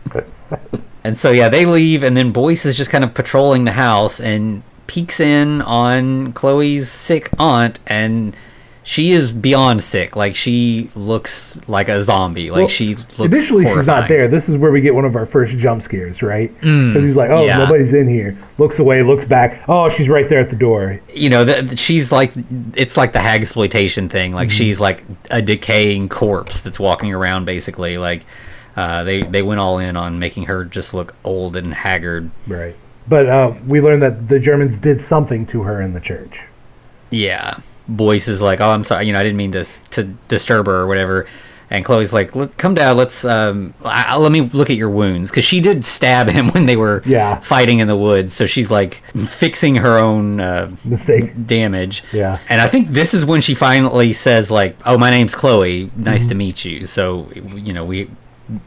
[1.05, 4.21] and so yeah, they leave, and then Boyce is just kind of patrolling the house
[4.21, 8.35] and peeks in on Chloe's sick aunt, and
[8.89, 10.15] she is beyond sick.
[10.15, 12.53] Like she looks like a zombie.
[12.53, 14.29] Like Well, she looks Initially, she's not there.
[14.29, 16.55] This is where we get one of our first jump scares, right?
[16.61, 17.59] Because he's like, "Oh, yeah.
[17.59, 19.65] nobody's in here." Looks away, looks back.
[19.69, 21.01] Oh, she's right there at the door.
[21.13, 22.33] You know, that she's like
[22.75, 24.33] it's like the hag exploitation thing.
[24.33, 24.57] Like Mm-hmm.
[24.57, 27.99] she's like a decaying corpse that's walking around, basically.
[27.99, 28.25] Like
[28.77, 32.31] uh, they they went all in on making her just look old and haggard.
[32.47, 32.77] Right.
[33.09, 36.39] But uh, we learned that the Germans did something to her in the church.
[37.11, 37.59] Yeah.
[37.89, 39.07] Boyce is like, "Oh, I'm sorry.
[39.07, 41.27] You know, I didn't mean to to disturb her or whatever."
[41.69, 42.97] And Chloe's like, "Come down.
[42.97, 46.49] Let's um, I, I- let me look at your wounds because she did stab him
[46.53, 47.41] when they were Yeah.
[47.41, 48.33] fighting in the woods.
[48.33, 51.47] So she's like fixing her own uh, Mistake.
[51.47, 52.05] damage.
[52.13, 52.39] Yeah.
[52.49, 55.91] And I think this is when she finally says, "Like, oh, my name's Chloe.
[55.97, 56.29] Nice Mm-hmm.
[56.29, 58.09] to meet you." So you know, we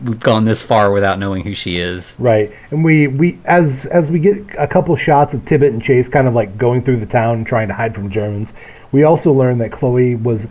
[0.03, 2.17] we've gone this far without knowing who she is.
[2.19, 2.51] Right.
[2.69, 6.27] And we, we as as we get a couple shots of Tibbet and Chase kind
[6.27, 8.49] of like going through the town trying to hide from Germans,
[8.91, 10.41] we also learned that Chloe was.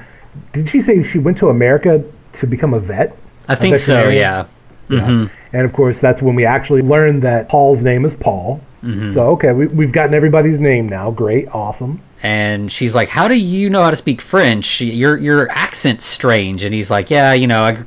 [0.53, 2.05] Did she say she went to America
[2.41, 3.17] to become a vet?
[3.49, 4.09] I think so.
[4.09, 4.47] Yeah.
[4.89, 5.01] Yeah.
[5.01, 5.35] Mm-hmm.
[5.53, 8.61] And of course, that's when we actually learned that Paul's name is Paul.
[8.83, 9.15] Mm-hmm.
[9.15, 11.11] So okay, we, we've gotten everybody's name now.
[11.11, 12.01] Great, awesome.
[12.23, 14.81] and she's like, "How do you know how to speak French?
[14.81, 17.85] Your your accent's strange." And he's like, "Yeah, you know, I,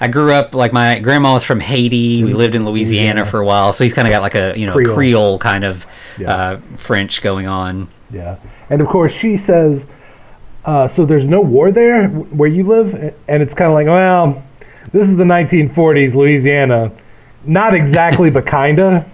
[0.00, 2.22] I grew up like my grandma was from Haiti.
[2.22, 2.38] We mm-hmm.
[2.38, 3.24] lived in Louisiana, Louisiana.
[3.24, 4.94] for a while, so he's kind of got like a you know Creole.
[4.94, 5.86] Creole, kind of
[6.18, 6.34] Yeah.
[6.34, 8.36] uh, French going on." Yeah,
[8.68, 9.80] and of course she says,
[10.64, 12.94] uh, "So there's no war there where you live,"
[13.28, 14.42] and it's kind of like, well,
[14.92, 16.92] this is the 1940s, Louisiana.
[17.44, 19.04] Not exactly, but kinda.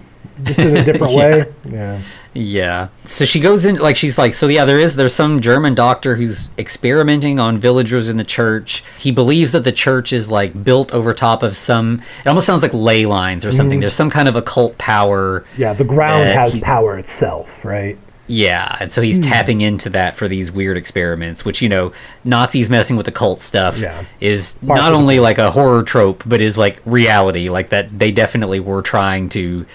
[0.43, 1.17] just in a different Yeah.
[1.19, 1.45] way.
[1.69, 1.99] Yeah.
[2.33, 2.87] Yeah.
[3.03, 6.15] So she goes in like she's like so yeah there is there's some German doctor
[6.15, 8.85] who's experimenting on villagers in the church.
[8.97, 12.61] He believes that the church is like built over top of some it almost sounds
[12.63, 13.81] like ley lines or something.
[13.81, 15.43] There's some kind of occult power.
[15.57, 17.99] Yeah, the ground has power itself, right?
[18.27, 19.23] Yeah, and so he's Hmm.
[19.23, 21.91] tapping into that for these weird experiments, which you know,
[22.23, 24.03] Nazis messing with occult stuff Yeah.
[24.21, 27.49] is Part not only like a horror trope, but is like reality.
[27.49, 29.65] Like that, they definitely were trying to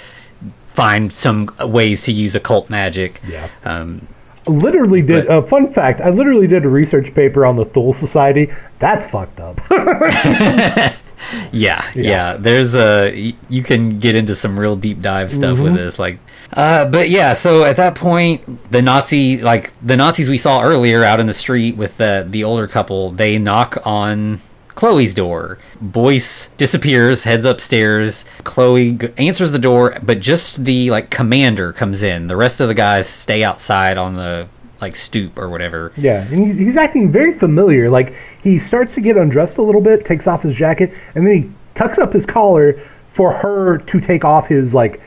[0.68, 3.20] find some ways to use occult magic.
[3.28, 3.48] Yeah.
[3.64, 4.06] Um,
[4.48, 5.26] Literally did.
[5.26, 8.48] a uh, fun fact: I literally did a research paper on the Thule Society.
[8.78, 9.61] That's fucked up.
[11.50, 12.37] Yeah, yeah.
[12.37, 16.18] There's a you can get into some real deep dive stuff with this, like.
[16.52, 21.02] Uh, but yeah, so at that point, the Nazi, like the Nazis we saw earlier
[21.04, 25.59] out in the street with the the older couple, they knock on Chloe's door.
[25.80, 28.24] Boyce disappears, heads upstairs.
[28.44, 32.28] Chloe g- answers the door, but just the like commander comes in.
[32.28, 34.48] The rest of the guys stay outside on the
[34.80, 35.92] like stoop or whatever.
[35.96, 37.90] yeah, and he's, he's acting very familiar.
[37.90, 41.42] Like he starts to get undressed a little bit, takes off his jacket, and then
[41.42, 42.80] he tucks up his collar
[43.14, 45.00] for her to take off his like.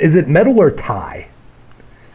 [0.00, 1.26] Is it metal or tie?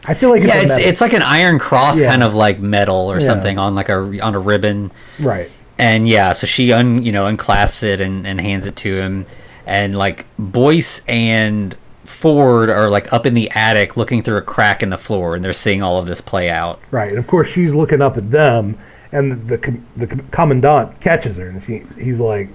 [0.06, 2.10] I feel like Yeah, it's, it's it's like an iron cross Yeah.
[2.10, 3.26] kind of like metal or Yeah.
[3.26, 4.90] something on like a on a ribbon.
[5.20, 5.50] right.
[5.78, 9.26] And yeah, so she un you know unclasps it and, and hands it to him,
[9.66, 14.82] and like Boyce and Ford are like up in the attic looking through a crack
[14.82, 16.80] in the floor, and they're seeing all of this play out.
[16.90, 18.76] Right, and of course she's looking up at them,
[19.12, 22.48] and the com- the com- commandant catches her, and she, he's like,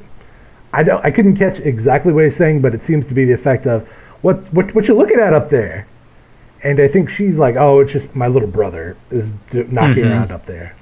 [0.74, 3.34] "I don't, I couldn't catch exactly what he's saying, but it seems to be the
[3.34, 3.88] effect of
[4.22, 5.88] what what what you looking at up there?"
[6.64, 10.12] And I think she's like, "Oh, it's just my little brother is knocking Mm-hmm.
[10.12, 10.76] around up there."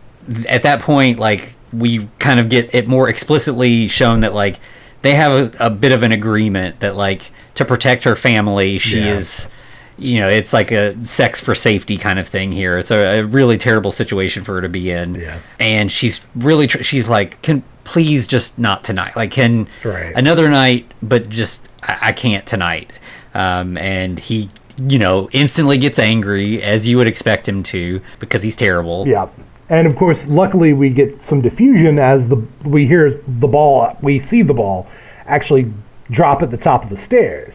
[0.49, 4.57] At that point, like we kind of get it more explicitly shown that like
[5.01, 8.99] they have a, a bit of an agreement that like to protect her family, she
[8.99, 9.13] Yeah.
[9.15, 9.49] is.
[9.97, 12.77] You know, it's like a sex for safety kind of thing here.
[12.77, 15.15] It's a, a really terrible situation for her to be in.
[15.15, 15.37] Yeah.
[15.57, 20.11] and she's really tr- she's like can please just not tonight like can Right.
[20.15, 22.91] another night but just I, I can't tonight
[23.35, 28.43] um, and he you know instantly gets angry as you would expect him to because
[28.43, 29.29] he's terrible Yeah,
[29.69, 34.19] and of course, luckily we get some diffusion as the we hear the ball, we
[34.19, 34.87] see the ball
[35.25, 35.71] actually
[36.11, 37.53] drop at the top of the stairs,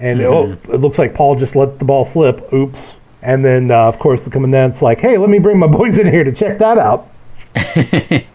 [0.00, 2.52] and oh, it looks like Paul just let the ball slip.
[2.52, 2.78] Oops.
[3.22, 6.10] And then, uh, of course, the commandant's like, "Hey, let me bring my boys in
[6.10, 7.08] here to check that out."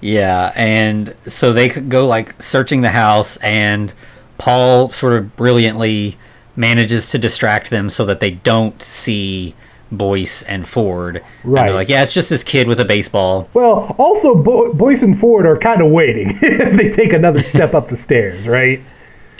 [0.00, 3.94] yeah and so they could go like searching the house and
[4.38, 6.16] paul sort of brilliantly
[6.56, 9.54] manages to distract them so that they don't see
[9.90, 11.66] boyce and ford and Right.
[11.66, 15.18] they're like yeah it's just this kid with a baseball Well, also, Bo- Boyce and
[15.20, 18.80] Ford are kind of waiting if they take another step up the stairs, right?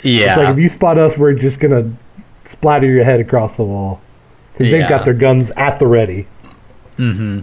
[0.03, 1.91] yeah It's like if you spot us, we're just gonna
[2.51, 3.99] splatter your head across the wall
[4.53, 6.27] because they've got their guns at the ready.
[6.99, 7.39] Mm hmm.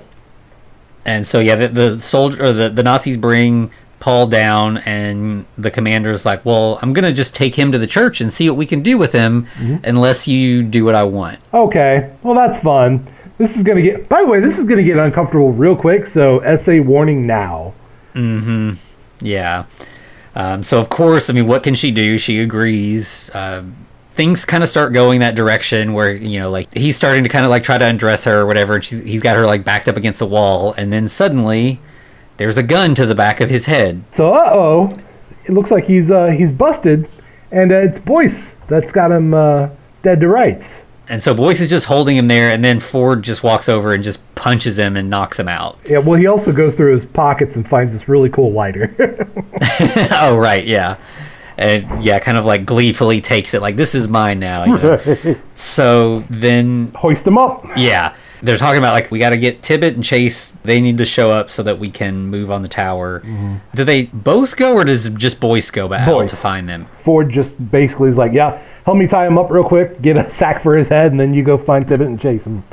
[1.05, 5.71] And so yeah, the, the soldier or the, the Nazis bring Paul down, and the
[5.71, 8.67] commander's like, "Well, I'm gonna just take him to the church and see what we
[8.67, 9.47] can do with him,
[9.85, 13.07] unless you do what I want." Okay, well that's fun.
[13.39, 14.09] This is gonna get.
[14.09, 16.07] By the way, this is gonna get uncomfortable real quick.
[16.09, 17.75] So SA warning now.
[18.15, 18.73] Mm-hmm.
[19.21, 19.65] Yeah.
[20.35, 22.19] Um, so of course, I mean, what can she do?
[22.19, 23.31] She agrees.
[23.35, 23.77] Um,
[24.11, 27.45] things kind of start going that direction where you know, like he's starting to kind
[27.45, 29.89] of like try to undress her or whatever, and she's, he's got her like backed
[29.89, 31.81] up against the wall, and then suddenly
[32.41, 34.03] there's a gun to the back of his head.
[34.17, 34.91] So uh oh,
[35.45, 37.07] it looks like he's uh he's busted,
[37.53, 38.35] and uh, it's Boyce
[38.67, 39.69] that's got him uh,
[40.03, 40.65] dead to rights.
[41.11, 44.03] And so Boyce is just holding him there, and then Ford just walks over and
[44.03, 45.79] just punches him and knocks him out.
[45.85, 48.97] Yeah, well he also goes through his pockets and finds this really cool lighter.
[50.13, 50.97] oh right, yeah,
[51.61, 54.65] and yeah, kind of like gleefully takes it like this is mine now.
[54.65, 55.37] You know?
[55.55, 57.65] so then, Hoist them up.
[57.77, 60.53] yeah, they're talking about like we got to get Tibbet and Chase.
[60.63, 63.21] They need to show up so that we can move on the tower.
[63.21, 63.57] Mm-hmm.
[63.75, 66.31] Do they both go, or does just Boyce go back Boyce.
[66.31, 66.87] to find them?
[67.05, 70.33] Ford just basically is like, yeah, help me tie him up real quick, get a
[70.35, 72.65] sack for his head, and then you go find Tibbet and chase him,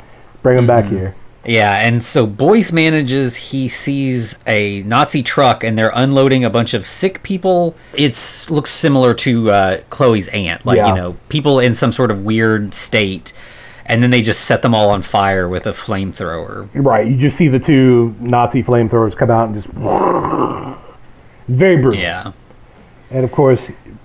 [0.42, 0.96] bring him back mm-hmm.
[0.96, 1.14] here.
[1.48, 6.74] Yeah, and so Boyce manages, he sees a Nazi truck and they're unloading a bunch
[6.74, 7.74] of sick people.
[7.94, 10.88] It's looks similar to uh, Chloe's aunt, like, Yeah.
[10.88, 13.32] you know, people in some sort of weird state.
[13.86, 16.68] And then they just set them all on fire with a flamethrower.
[16.74, 19.74] Right, you just see the two Nazi flamethrowers come out and just
[21.48, 21.98] very brutal.
[21.98, 22.32] Yeah.
[23.10, 23.60] And of course,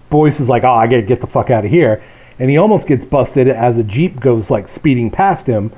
[0.09, 2.01] Boyce is like, "Oh, I gotta get the fuck out of here,"
[2.39, 5.73] and he almost gets busted as a jeep goes like speeding past him,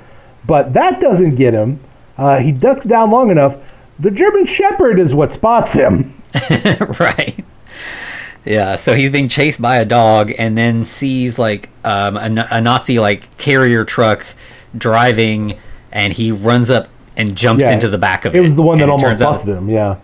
[0.45, 1.79] but that doesn't get him.
[2.17, 3.55] Uh, he ducks down long enough.
[3.99, 6.21] The German Shepherd is what spots him.
[6.99, 7.43] right.
[8.45, 12.61] Yeah, so he's being chased by a dog, and then sees like um, a, a
[12.61, 14.25] Nazi like carrier truck
[14.77, 15.57] driving,
[15.91, 17.73] and he runs up and jumps Yeah.
[17.73, 18.37] into the back of it.
[18.39, 19.69] It was the one that almost turns out- busted him.
[19.69, 19.95] Yeah.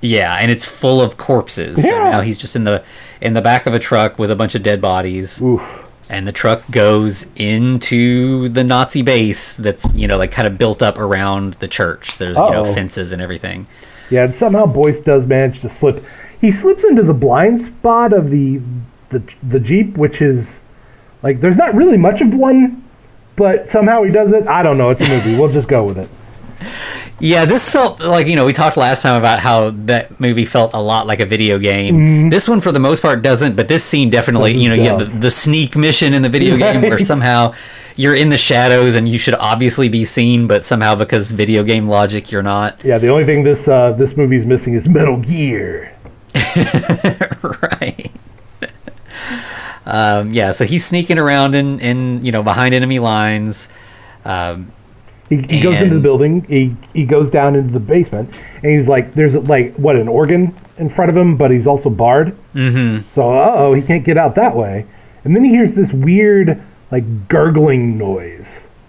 [0.00, 1.82] Yeah, and it's full of corpses.
[1.82, 2.10] So Yeah.
[2.10, 2.84] now he's just in the
[3.20, 5.40] in the back of a truck with a bunch of dead bodies.
[5.42, 5.87] Oof.
[6.10, 10.82] And the truck goes into the Nazi base that's you know like kind of built
[10.82, 12.18] up around the church.
[12.18, 13.66] There's you know fences and everything.
[14.10, 16.04] Yeah, and somehow Boyce does manage to slip.
[16.40, 18.60] He slips into the blind spot of the
[19.10, 20.46] the the Jeep, which is
[21.22, 22.84] like there's not really much of one,
[23.36, 24.46] but somehow he does it.
[24.46, 24.90] I don't know.
[24.90, 25.38] It's a movie.
[25.38, 26.08] we'll just go with it.
[27.20, 30.72] Yeah, this felt like you know we talked last time about how that movie felt
[30.72, 32.30] a lot like a video game.
[32.30, 34.98] This one for the most part doesn't, but this scene definitely you know you have
[34.98, 37.54] the, the sneak mission in the video game where somehow
[37.96, 41.88] you're in the shadows and you should obviously be seen, but somehow because video game
[41.88, 42.82] logic you're not.
[42.84, 45.92] Yeah, the only thing this uh, this movie's missing is Metal Gear.
[47.42, 48.12] right.
[49.84, 53.68] Um, yeah, so he's sneaking around in, in you know behind enemy lines.
[54.24, 54.72] Um,
[55.28, 56.42] He, he goes into the building.
[56.44, 58.30] He he goes down into the basement,
[58.62, 61.90] and he's like, "There's like what an organ in front of him, but he's also
[61.90, 62.36] barred.
[62.54, 63.02] Mm-hmm.
[63.14, 64.86] So, uh oh, he can't get out that way.
[65.24, 68.46] And then he hears this weird like gurgling noise.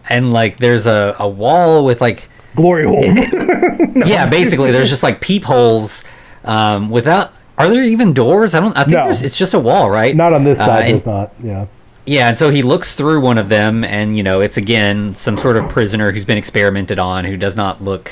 [0.10, 3.04] and like there's a, a wall with like Glory hole.
[4.08, 6.04] yeah basically there's just like peepholes
[6.46, 9.04] um, without are there even doors i don't i think No.
[9.04, 10.92] there's, it's just a wall right not on this Uh, side.
[10.96, 11.34] and- not.
[11.44, 11.66] Yeah.
[12.10, 15.38] Yeah and so he looks through one of them and you know it's again some
[15.38, 18.12] sort of prisoner who's been experimented on who does not look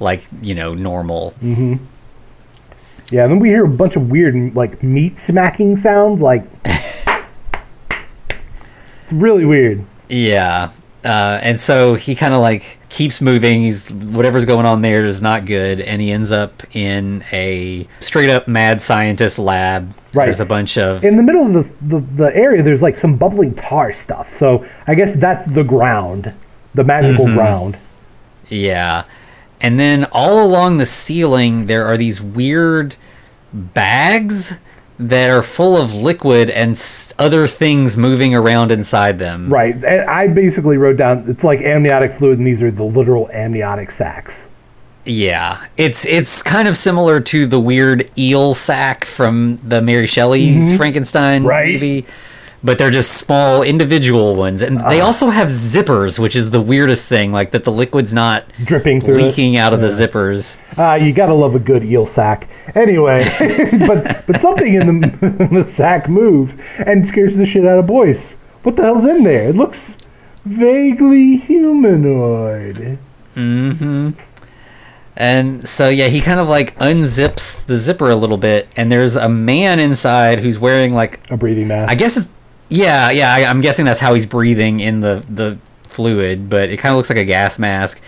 [0.00, 1.84] like you know normal Mm-hmm.
[3.10, 3.24] Yeah.
[3.24, 6.20] And then we hear a bunch of weird like meat smacking sounds.
[6.20, 7.16] Like it's
[9.10, 9.84] really weird.
[10.08, 10.72] Yeah.
[11.04, 13.62] Uh, and so he kind of like keeps moving.
[13.62, 18.30] He's whatever's going on there is not good, and he ends up in a straight
[18.30, 19.94] up mad scientist lab.
[20.12, 20.24] Right.
[20.26, 23.16] There's a bunch of In the middle of the, the, the area, there's like some
[23.16, 24.26] bubbling tar stuff.
[24.40, 26.34] So I guess that's the ground,
[26.74, 27.34] the magical Mm-hmm.
[27.36, 27.78] ground.
[28.48, 29.04] yeah,
[29.60, 32.96] and then all along the ceiling there are these weird
[33.52, 34.58] bags
[34.98, 39.52] that are full of liquid and s- other things moving around inside them.
[39.52, 39.84] Right.
[39.84, 44.32] I basically wrote down it's like amniotic fluid, and these are the literal amniotic sacs.
[45.04, 50.76] Yeah, it's it's kind of similar to the weird eel sack from the Mary Shelley's
[50.76, 51.48] Frankenstein Mm-hmm.
[51.48, 51.72] Right.
[51.74, 52.06] movie,
[52.62, 54.88] but they're just small individual ones, and Ah.
[54.88, 57.30] they also have zippers, which is the weirdest thing.
[57.32, 59.22] Like that, the liquid's not Dripping through it.
[59.26, 60.58] leaking out of the zippers.
[60.76, 63.24] Ah, you gotta love a good eel sack Anyway,
[63.86, 65.08] but but something in the,
[65.50, 68.20] in the sac moves and scares the shit out of Boyce.
[68.62, 69.48] What the hell's in there?
[69.50, 69.78] It looks
[70.44, 72.98] vaguely humanoid.
[73.36, 74.10] Mm-hmm
[75.20, 79.16] and so yeah, he kind of like unzips the zipper a little bit, and there's
[79.16, 81.90] a man inside who's wearing like A breathing mask.
[81.90, 82.30] I guess it's
[82.68, 83.32] yeah, yeah.
[83.32, 86.96] I, I'm guessing that's how he's breathing in the the fluid, but it kind of
[86.96, 88.00] looks like a gas mask.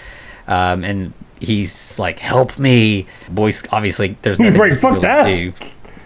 [0.46, 5.52] Um, and he's like, "Help me!" Boyce obviously there's nothing right, fuck really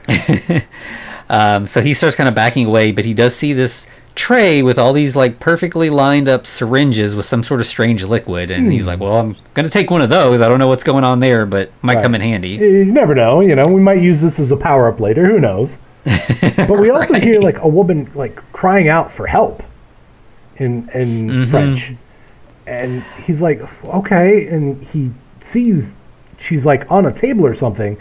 [0.08, 0.60] do.
[1.28, 4.78] um, so he starts kind of backing away, but he does see this tray with
[4.78, 8.86] all these like perfectly lined up syringes with some sort of strange liquid, and he's
[8.86, 10.40] like, "Well, I'm gonna take one of those.
[10.40, 12.02] I don't know what's going on there, but might Right.
[12.02, 13.40] come in handy." you never know.
[13.40, 15.26] You know, we might use this as a power up later.
[15.26, 15.70] Who knows?
[16.56, 19.62] But we also hear like a woman like crying out for help
[20.56, 21.50] in in Mm-hmm.
[21.50, 21.92] French,
[22.66, 25.10] and he's like, okay, and he
[25.52, 25.84] sees
[26.46, 27.96] she's like on a table or something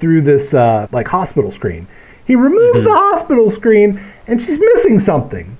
[0.00, 1.86] through this uh, like hospital screen.
[2.26, 2.84] He removes Mm-hmm.
[2.84, 5.56] the hospital screen, and she's missing something.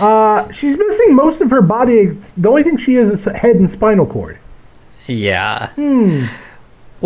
[0.00, 2.16] Uh, she's missing most of her body.
[2.36, 4.38] The only thing she has is head and spinal cord.
[5.06, 5.70] Yeah.
[5.70, 6.26] Hmm.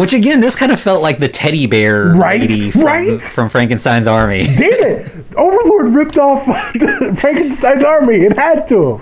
[0.01, 3.23] Which again, this kind of felt like the teddy bear Right, lady from, right.
[3.23, 4.45] from Frankenstein's army.
[4.45, 5.13] Damn it!
[5.37, 6.45] Overlord ripped off
[7.21, 8.17] Frankenstein's army.
[8.25, 9.01] It had to.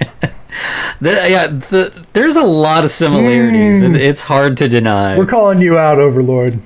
[1.00, 3.82] The, yeah, the, there's a lot of similarities.
[3.82, 3.94] Mm.
[3.94, 5.16] It- It's hard to deny.
[5.16, 6.60] We're calling you out, Overlord.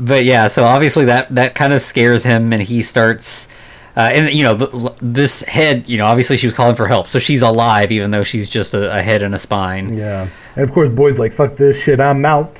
[0.00, 3.46] but yeah, so obviously that that kind of scares him, and he starts.
[3.96, 7.08] Uh, and you know the, this head, you know, obviously she was calling for help,
[7.08, 9.96] so she's alive, even though she's just a, a head and a spine.
[9.96, 10.28] Yeah.
[10.54, 12.54] And of course, Boyd's like, fuck this shit, I'm out.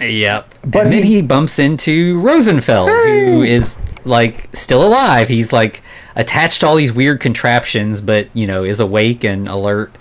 [0.00, 0.54] Yep.
[0.64, 5.26] But and then he- bumps into Rosenfeld, who is like still alive.
[5.28, 5.82] He's like
[6.14, 9.92] attached to all these weird contraptions, but you know is awake and alert.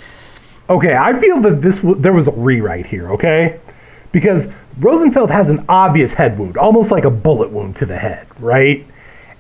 [0.70, 3.60] Okay, I feel that this w- there was a rewrite here, okay?
[4.12, 8.28] Because Rosenfeld has an obvious head wound, almost like a bullet wound to the head,
[8.40, 8.86] right?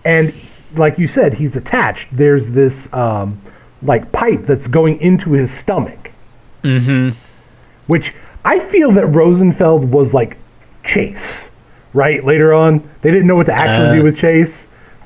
[0.03, 0.34] And
[0.76, 2.07] like you said, he's attached.
[2.11, 3.41] There's this um,
[3.82, 6.11] like pipe that's going into his stomach.
[6.63, 7.18] Mm-hmm.
[7.88, 8.13] Which
[8.43, 10.38] I feel that Rosenfeld was like
[10.84, 11.22] Chase,
[11.93, 12.24] right?
[12.24, 14.53] Later on, they didn't know what to actually Uh, do with Chase,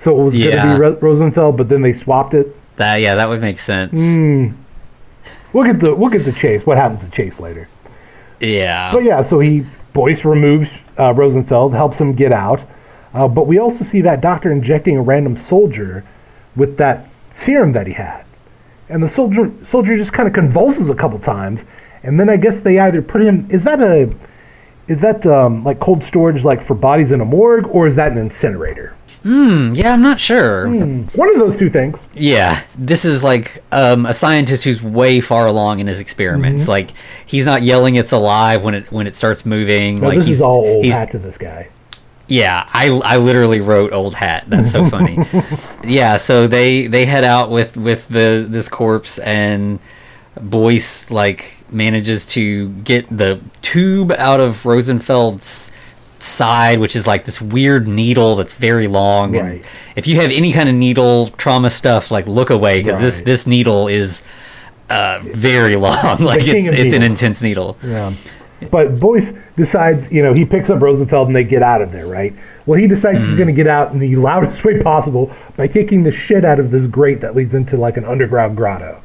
[0.03, 0.51] so it was yeah.
[0.51, 2.55] going to be Ro- Rosenfeld, but then they swapped it.
[2.77, 3.93] That yeah, that would make sense.
[3.93, 4.55] Mm.
[5.53, 6.65] We'll get the we'll get the Chase.
[6.65, 7.67] What happens to Chase later?
[8.39, 8.91] Yeah.
[8.91, 12.61] But yeah, so he Boyce removes uh, Rosenfeld, helps him get out.
[13.13, 16.03] Uh, but we also see that doctor injecting a random soldier
[16.55, 18.23] with that serum that he had,
[18.89, 21.61] and the soldier soldier just kind of convulses a couple times,
[22.03, 23.47] and then I guess they either put him.
[23.49, 24.13] Is that a
[24.87, 28.11] is that um, like cold storage, like for bodies in a morgue, or is that
[28.11, 28.95] an incinerator?
[29.23, 30.67] Hmm, yeah, I'm not sure.
[30.67, 31.97] Hmm, One of those two things.
[32.13, 36.63] Yeah, this is like um, a scientist who's way far along in his experiments.
[36.63, 36.71] Mm-hmm.
[36.71, 36.89] Like
[37.25, 39.99] he's not yelling "it's alive" when it when it starts moving.
[39.99, 41.69] Now, like this he's is all old he's hat to this guy.
[42.31, 44.45] Yeah, I, I literally wrote old hat.
[44.47, 45.17] That's so funny.
[45.83, 49.79] yeah, so they they head out with with the this corpse and
[50.39, 55.73] Boyce like manages to get the tube out of Rosenfeld's
[56.19, 59.35] side, which is like this weird needle that's very long.
[59.35, 59.65] And Right.
[59.97, 63.25] if you have any kind of needle trauma stuff, like look away because this Right.
[63.25, 64.23] this needle is
[64.89, 66.19] uh, very long.
[66.19, 67.77] like it's it's an intense needle.
[67.83, 68.13] Yeah.
[68.69, 69.25] But Boyce
[69.57, 72.33] decides, you know, he picks up Rosenfeld and they get out of there, right?
[72.65, 73.27] Well, he decides Mm.
[73.29, 76.59] he's going to get out in the loudest way possible by kicking the shit out
[76.59, 79.01] of this grate that leads into like an underground grotto.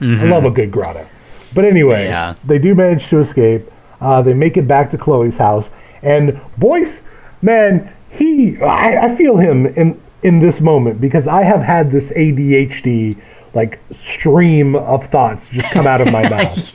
[0.00, 1.06] I love a good grotto.
[1.54, 2.10] But anyway, Mm-hmm.
[2.12, 2.34] Yeah.
[2.46, 3.70] they do manage to escape.
[4.00, 5.66] Uh, they make it back to Chloe's house,
[6.02, 6.92] and Boyce,
[7.42, 12.04] man, he, I, I feel him in in this moment because I have had this
[12.10, 13.20] ADHD
[13.54, 13.80] like
[14.14, 16.74] stream of thoughts just come out of my mouth.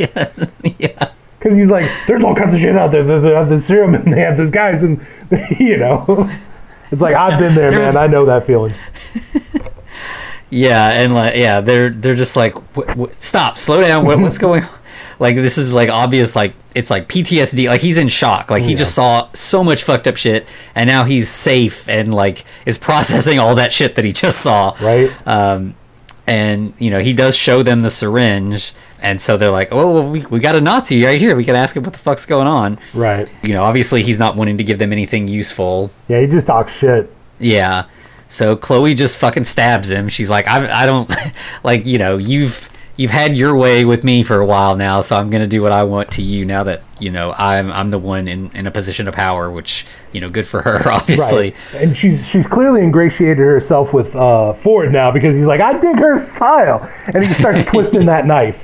[0.80, 1.12] yeah.
[1.44, 3.04] Because he's like, there's all kinds of shit out there.
[3.04, 5.06] They have this serum and they have these guys, and
[5.60, 6.30] you know,
[6.90, 8.04] it's like I've been there, There's- man.
[8.04, 8.74] I know that feeling.
[10.50, 14.06] Yeah, and like yeah, they're they're just like "Wh- wh- stop, slow down.
[14.06, 14.70] What, what's going on?
[15.18, 17.68] Like this is like obvious like it's like PTSD.
[17.68, 18.52] Like he's in shock.
[18.52, 22.46] Like he just saw so much fucked up shit and now he's safe and like
[22.68, 24.76] is processing all that shit that he just saw.
[24.80, 25.12] Right.
[25.28, 25.74] Um
[26.28, 30.10] and you know, he does show them the syringe and so they're like, "Oh, well,
[30.10, 31.36] we we got a Nazi right here.
[31.36, 33.28] We can ask him what the fuck's going on." Right.
[33.44, 35.92] You know, obviously he's not wanting to give them anything useful.
[36.08, 37.14] Yeah, he just talks shit.
[37.38, 37.86] Yeah.
[38.30, 40.08] So Chloe just fucking stabs him.
[40.08, 41.12] She's like, I, I don't
[41.64, 45.18] like, you know, you've you've had your way with me for a while now, so
[45.18, 48.00] I'm gonna do what I want to you now that you know I'm I'm the
[48.00, 51.52] one in, in a position of power, which you know, good for her, obviously.
[51.74, 51.82] Right.
[51.82, 55.98] And she's she's clearly ingratiated herself with uh, Ford now because he's like, I dig
[55.98, 58.64] her style, and he starts twisting that knife.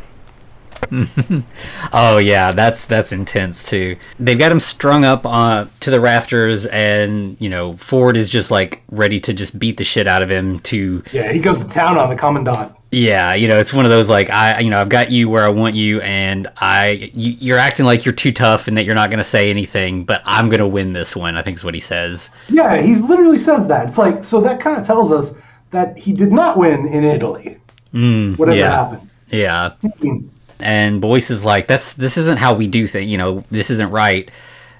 [1.91, 3.97] Oh yeah, that's that's intense too.
[4.19, 8.51] They've got him strung up uh, to the rafters, and you know, Ford is just
[8.51, 11.67] like ready to just beat the shit out of him to Yeah, he goes to
[11.67, 12.73] town on the commandant.
[12.91, 15.45] Yeah, you know, it's one of those like I, you know, I've got you where
[15.45, 18.95] I want you, and I, you, you're acting like you're too tough and that you're
[18.95, 21.35] not going to say anything, but I'm going to win this one.
[21.35, 22.31] I think is what he says.
[22.49, 23.89] Yeah, he literally says that.
[23.89, 25.35] It's like so that kind of tells us
[25.69, 27.59] that he did not win in Italy.
[27.91, 28.85] Whatever yeah.
[28.89, 29.09] happened.
[29.29, 29.69] Yeah,
[30.01, 30.17] Hmm.
[30.59, 33.11] and Boyce is like, "That's this isn't how we do things.
[33.11, 34.31] You know, this isn't right."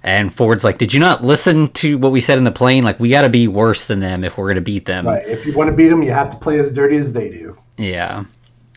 [0.03, 2.83] And Ford's like, "Did you not listen to what we said in the plane?
[2.83, 5.27] Like, we got to be worse than them if we're going to beat them." Right.
[5.27, 7.57] If you want to beat them, you have to play as dirty as they do.
[7.77, 8.23] Yeah.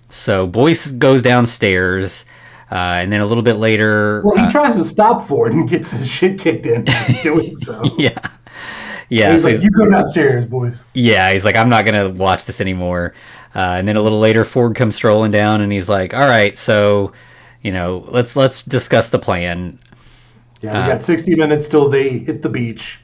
[0.09, 2.25] So Boyce goes downstairs,
[2.71, 5.69] uh, and then a little bit later, Well, he uh, tries to stop Ford and
[5.69, 6.85] gets his shit kicked in
[7.23, 7.83] doing so.
[7.99, 8.11] yeah,
[9.09, 9.33] yeah.
[9.33, 12.45] He's so like, he's- "You go downstairs, boys." Yeah, he's like, I'm not gonna watch
[12.47, 13.15] this anymore.
[13.55, 16.57] Uh, and then a little later, Ford comes strolling down, and he's like, All right,
[16.59, 17.13] so,
[17.63, 19.79] you know, let's let's discuss the plan.
[20.63, 22.99] Yeah, we got 60 minutes till they hit the beach.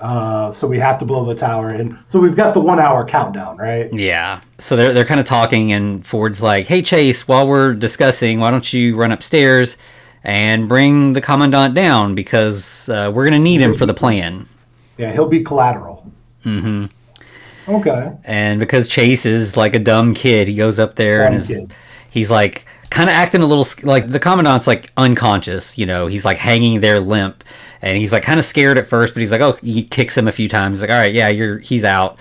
[0.00, 3.56] Uh, so we have to blow the tower, and so we've got the one-hour countdown,
[3.56, 3.92] right?
[3.92, 4.40] Yeah.
[4.58, 8.52] So they're they're kind of talking, and Ford's like, Hey Chase, while we're discussing, why
[8.52, 9.76] don't you run upstairs
[10.22, 14.46] and bring the commandant down because uh, we're gonna need him for the plan.
[14.98, 16.10] Yeah, he'll be collateral.
[16.44, 16.86] Mm-hmm.
[17.68, 18.12] Okay.
[18.24, 21.52] And because Chase is like a dumb kid, he goes up there and is
[22.10, 26.06] he's like kind of acting a little like the commandant's like unconscious, you know.
[26.06, 27.44] He's like hanging there limp,
[27.82, 30.28] and he's like kind of scared at first, but he's like, oh, he kicks him
[30.28, 30.78] a few times.
[30.78, 32.18] He's like, all right, yeah, you're he's out.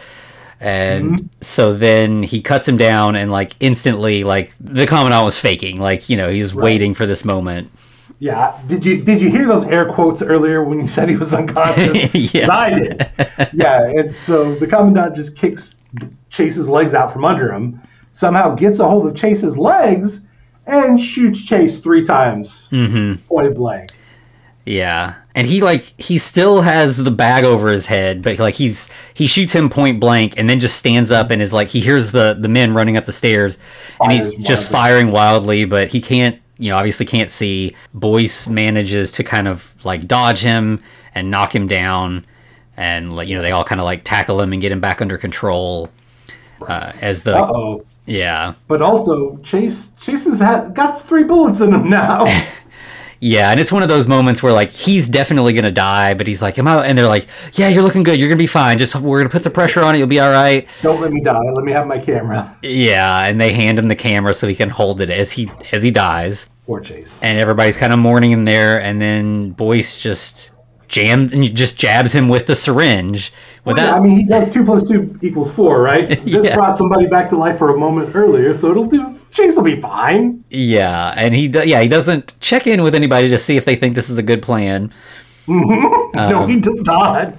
[0.60, 1.26] And Mm-hmm.
[1.42, 6.10] so then he cuts him down, and like instantly, like the commandant was faking, like
[6.10, 7.72] you know, he's waiting for this moment.
[8.20, 8.60] Yeah.
[8.68, 12.02] Did you did you hear those air quotes earlier when you said he was unconscious?
[12.34, 12.48] Yeah.
[12.52, 13.12] I did.
[13.54, 15.76] Yeah, and so the commandant just kicks
[16.30, 20.20] Chase's legs out from under him, somehow gets a hold of Chase's legs,
[20.68, 23.26] and shoots Chase three times Mm-hmm.
[23.28, 23.92] point blank.
[24.66, 25.16] Yeah.
[25.34, 29.28] And he like he still has the bag over his head, but like he's he
[29.28, 32.36] shoots him point blank and then just stands up and is like he hears the
[32.40, 33.58] the men running up the stairs
[34.02, 37.76] and he's Fires just firing wildly, but he can't you know obviously can't see.
[37.94, 40.82] Boyce manages to kind of like dodge him
[41.16, 42.26] and knock him down,
[42.76, 45.02] and like you know they all kind of like tackle him and get him back
[45.02, 45.90] under control.
[46.68, 47.86] Uh, as the Uh oh.
[48.08, 52.26] Yeah But also, Chase Chase has had, got three bullets in him now.
[53.20, 56.40] Yeah, and it's one of those moments where like he's definitely gonna die, but he's
[56.44, 58.20] like, "Am I?" And they're like, "Yeah, you're looking good.
[58.20, 58.78] You're gonna be fine.
[58.78, 59.98] Just we're gonna put some pressure on it.
[59.98, 61.40] You'll be all right." Don't let me die.
[61.56, 62.56] Let me have my camera.
[62.62, 65.82] Yeah, and they hand him the camera so he can hold it as he as
[65.82, 67.08] he dies, Poor Chase.
[67.24, 70.52] and everybody's kind of mourning in there, and then Boyce just
[70.88, 73.34] jams and just jabs him with the syringe
[73.68, 76.08] Well, yeah, I mean, he does two plus two equals four, right?
[76.26, 76.56] This Yeah.
[76.56, 79.16] brought somebody back to life for a moment earlier, so it'll do.
[79.32, 80.44] Chase will be fine.
[80.50, 83.76] yeah, and he do- yeah he doesn't check in with anybody to see if they
[83.76, 84.92] think this is a good plan.
[85.48, 87.36] no, Um, he does not.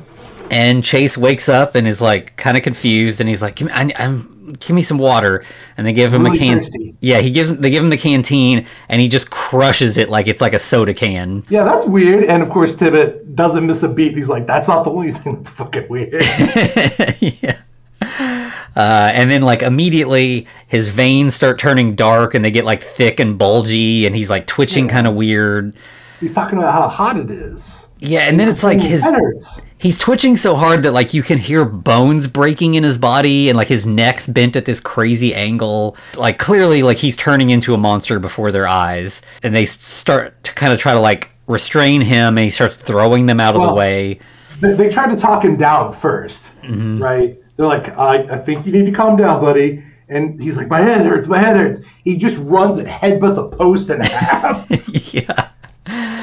[0.51, 4.29] And Chase wakes up and is like kind of confused, and he's like, I, I'm,
[4.61, 5.45] "Give me some water."
[5.77, 6.61] And they give him Really a can.
[6.63, 6.95] thirsty.
[7.01, 10.41] Yeah, he gives they give him the canteen, and he just crushes it like it's
[10.41, 11.45] like a soda can.
[11.49, 12.25] Yeah, that's weird.
[12.25, 14.17] And of course, Tibbet doesn't miss a beat.
[14.17, 16.23] He's like, "That's not the only thing that's fucking weird."
[17.21, 17.59] yeah.
[18.77, 23.19] Uh, and then like immediately his veins start turning dark and they get like thick
[23.19, 25.75] and bulgy and he's like twitching kind of weird.
[26.21, 27.77] He's talking about how hot it is.
[27.99, 29.05] Yeah, and then it's like his.
[29.79, 33.57] He's twitching so hard that like you can hear bones breaking in his body and
[33.57, 37.79] like his neck's bent at this crazy angle like clearly like he's turning into a
[37.79, 42.37] monster before their eyes and they start to kind of try to like restrain him
[42.37, 44.19] and he starts throwing them out of the way
[44.61, 47.03] They, they try to talk him down 1st mm-hmm.
[47.03, 47.39] right?
[47.57, 50.81] They're like, I, "I think you need to calm down, buddy." And he's like, "My
[50.81, 51.27] head hurts.
[51.27, 54.65] My head hurts." He just runs and headbutts a post in half.
[55.13, 55.49] yeah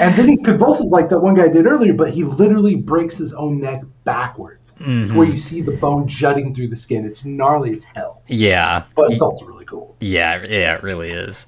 [0.01, 3.33] And then he convulses like that one guy did earlier, but he literally breaks his
[3.33, 7.05] own neck backwards, to where you see the bone jutting through the skin.
[7.05, 9.95] It's gnarly as hell, yeah but it's also really cool.
[9.99, 11.47] Yeah, yeah, it really is.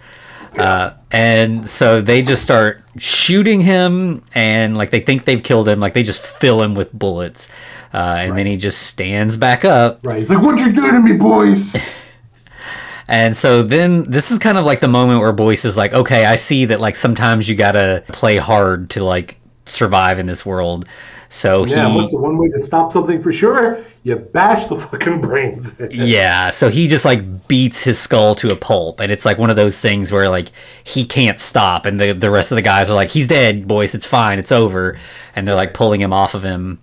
[0.58, 5.80] Uh, and so they just start shooting him, and like they think they've killed him,
[5.80, 7.50] like they just fill him with bullets,
[7.94, 10.00] uh, and then he just stands back up.
[10.04, 10.20] Right?
[10.20, 11.76] He's like, "What'd you do to me, boys?"
[13.08, 16.26] And so then this is kind of like the moment where Boyce is like, okay,
[16.26, 20.86] I see that like sometimes you gotta play hard to like survive in this world.
[21.30, 23.84] So yeah, he what's the one way to stop something for sure?
[24.04, 25.70] You bash the fucking brains.
[25.92, 29.50] Yeah, so he just like beats his skull to a pulp, and it's like one
[29.50, 30.50] of those things where like
[30.84, 33.94] he can't stop, and the the rest of the guys are like, "He's dead, boys.
[33.94, 34.40] It's fine.
[34.40, 34.98] It's over,"
[35.36, 36.80] and they're like pulling him off of him.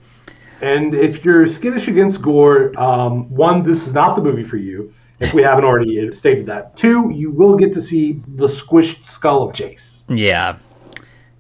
[0.61, 4.93] And if you're skittish against gore, um, one, this is not the movie for you.
[5.21, 6.77] If we haven't already stated that.
[6.77, 10.03] Two, you will get to see the squished skull of Chase.
[10.09, 10.59] Yeah,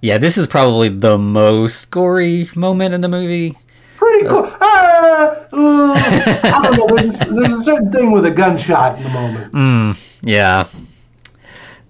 [0.00, 0.18] yeah.
[0.18, 3.56] This is probably the most gory moment in the movie.
[3.96, 4.50] Pretty cool.
[4.60, 6.96] Ah, uh, I don't know.
[6.96, 9.98] There's, there's a certain thing with a gunshot in the moment.
[10.22, 10.68] Yeah,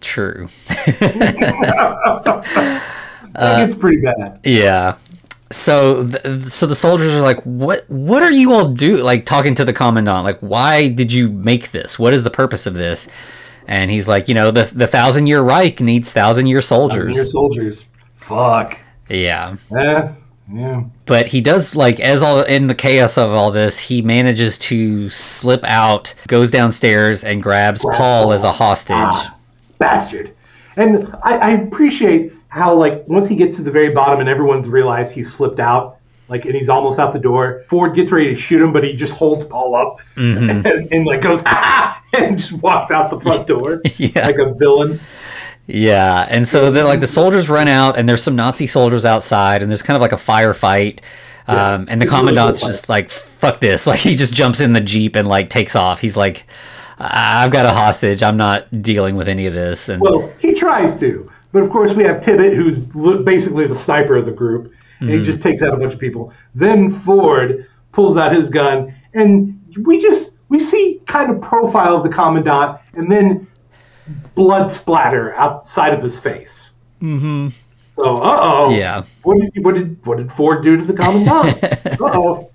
[0.00, 0.48] true.
[3.36, 4.40] It's pretty bad.
[4.44, 4.96] Yeah.
[5.54, 7.84] So, th- so the soldiers are like, "What?
[7.88, 11.70] What are you all do?" Like talking to the commandant, like, "Why did you make
[11.70, 11.96] this?
[11.98, 13.06] What is the purpose of this?"
[13.68, 17.84] And he's like, "You know, the the thousand year Reich needs thousand year soldiers." soldiers.
[18.16, 18.78] Fuck.
[19.08, 20.12] Yeah, Yeah.
[20.52, 20.82] Yeah.
[21.06, 25.08] but he does like as all in the chaos of all this, he manages to
[25.08, 28.96] slip out, goes downstairs, and grabs Paul as a hostage.
[28.98, 29.36] Ah,
[29.78, 30.34] bastard.
[30.76, 34.68] And I, I appreciate how, like, once he gets to the very bottom and everyone's
[34.68, 35.96] realized he's slipped out,
[36.28, 38.94] like, and he's almost out the door, Ford gets ready to shoot him, but he
[38.94, 43.46] just holds Paul up and, and, like, goes, ah, and just walks out the front
[43.48, 44.26] door Yeah.
[44.26, 45.00] like a villain.
[45.66, 49.62] Yeah, and so then like the soldiers run out, and there's some Nazi soldiers outside,
[49.62, 51.00] and there's kind of like a firefight.
[51.48, 54.60] Um, and the It's a really commandant's just like, "Fuck this!" Like he just jumps
[54.60, 56.00] in the jeep and like takes off.
[56.00, 56.44] He's like,
[56.98, 58.22] "I- "I've got a hostage.
[58.22, 61.30] I'm not dealing with any of this." And Well, he tries to.
[61.54, 62.78] But of course, we have Tibbet, who's
[63.22, 66.32] basically the sniper of the group, and he just takes out a bunch of people.
[66.56, 72.02] Then Ford pulls out his gun, and we just we see kind of profile of
[72.02, 73.46] the commandant, and then
[74.34, 76.72] blood splatter outside of his face.
[77.00, 77.46] Mm-hmm.
[77.94, 78.70] So, uh oh.
[78.70, 79.02] Yeah.
[79.22, 81.62] What did what did what did Ford do to the commandant?
[81.86, 82.50] uh oh.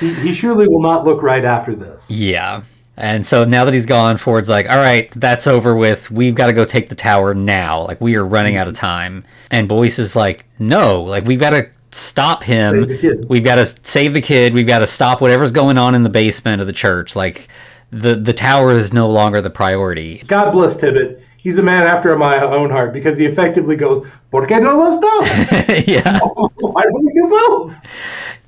[0.00, 2.02] He, he surely will not look right after this.
[2.08, 2.62] yeah,
[2.96, 6.10] and so now that he's gone, Ford's like, "All right, that's over with.
[6.10, 7.84] We've got to go take the tower now.
[7.84, 11.50] Like we are running out of time." And Boyce is like, "No, like we've got
[11.50, 12.80] to." Stop him.
[12.80, 13.28] Save the kid.
[13.28, 14.52] We've got to save the kid.
[14.52, 17.14] We've got to stop whatever's going on in the basement of the church.
[17.14, 17.46] Like
[17.92, 20.24] the the tower is no longer the priority.
[20.26, 21.22] God bless Tibbet.
[21.36, 25.00] He's a man after my own heart because he effectively goes, ¿Por qué no lo
[25.00, 25.86] dos?
[25.86, 26.18] yeah,
[26.58, 27.74] Why don't we do both?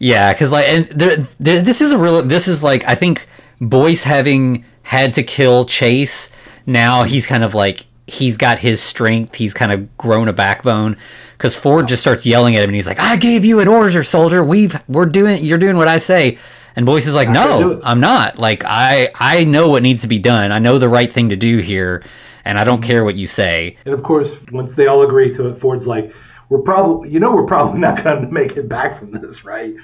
[0.00, 2.22] yeah, because like, and there, there, this is a real.
[2.22, 3.28] This is like I think
[3.60, 6.30] Boyce having had to kill Chase.
[6.66, 9.34] Now he's kind of like he's got his strength.
[9.34, 10.96] He's kind of grown a backbone
[11.32, 14.02] because Ford just starts yelling at him, and he's like, "I gave you an order,
[14.02, 14.44] soldier.
[14.44, 15.44] We've we're doing.
[15.44, 16.38] You're doing what I say."
[16.74, 17.80] And Boyce is like, "No.
[17.82, 18.38] I'm not.
[18.38, 20.52] Like I I know what needs to be done.
[20.52, 22.04] I know the right thing to do here,
[22.44, 22.90] and I don't mm-hmm.
[22.90, 26.12] care what you say." And of course, once they all agree to it, Ford's like,
[26.48, 29.74] "We're probably, you know, we're probably not going to make it back from this, right?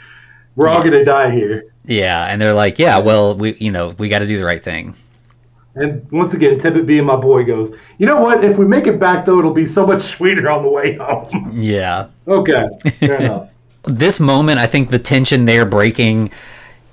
[0.54, 3.88] We're all going to die here." Yeah, and they're like, "Yeah, well, we you know
[3.98, 4.94] we got to do the right thing."
[5.74, 8.44] And once again, Tibbet being my boy goes, "You know what?
[8.44, 11.60] If we make it back, though, it'll be so much sweeter on the way home."
[11.60, 12.08] Yeah.
[12.28, 12.66] okay,
[13.00, 13.48] fair enough.
[13.84, 16.30] this moment, I think the tension they're breaking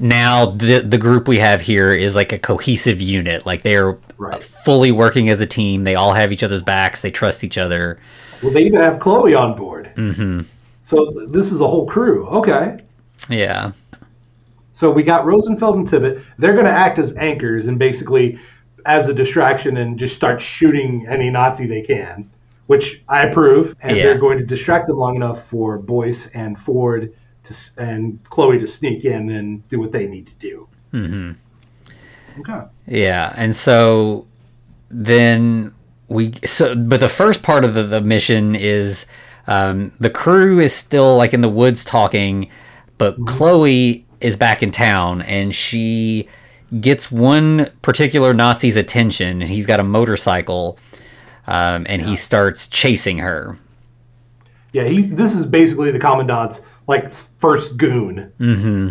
[0.02, 3.46] now the the group we have here is like a cohesive unit.
[3.46, 4.42] Like they're Right.
[4.44, 5.84] fully working as a team.
[5.84, 7.02] They all have each other's backs.
[7.02, 8.00] They trust each other.
[8.44, 9.92] Well, they even have Chloe on board.
[9.96, 10.42] Mm-hmm.
[10.84, 12.28] So this is a whole crew.
[12.28, 12.82] Okay.
[13.30, 13.72] Yeah.
[14.80, 16.24] So we got Rosenfeld and Tibbet.
[16.38, 18.40] They're going to act as anchors and basically
[18.86, 22.30] as a distraction and just start shooting any Nazi they can,
[22.68, 23.76] which I approve.
[23.82, 24.04] And Yeah.
[24.04, 27.14] they're going to distract them long enough for Boyce and Ford
[27.44, 30.68] to, and Chloe to sneak in and do what they need to do.
[30.94, 31.32] Mm-hmm.
[32.40, 32.66] Okay.
[32.88, 34.28] Yeah, and so
[34.90, 35.74] then
[36.08, 39.08] we so but the first part of the, the mission is
[39.46, 42.50] um, the crew is still like in the woods talking,
[42.98, 46.28] but Chloe is back in town and she
[46.82, 50.78] gets one particular Nazi's attention and he's got a motorcycle
[51.48, 53.58] um, and he starts chasing her.
[54.72, 55.02] Yeah, he.
[55.02, 58.32] This is basically the commandant's like first goon.
[58.38, 58.90] Hmm.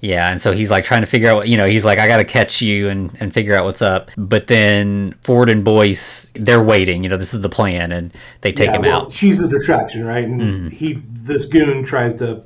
[0.00, 2.06] Yeah, and so he's like trying to figure out, what you know, he's like, I
[2.06, 4.12] got to catch you and, and figure out what's up.
[4.16, 7.02] But then Ford and Boyce, they're waiting.
[7.02, 8.12] You know, this is the plan, and
[8.42, 9.12] they take Yeah, him well, out.
[9.12, 10.22] She's the distraction, right?
[10.24, 12.44] And he, this goon, tries to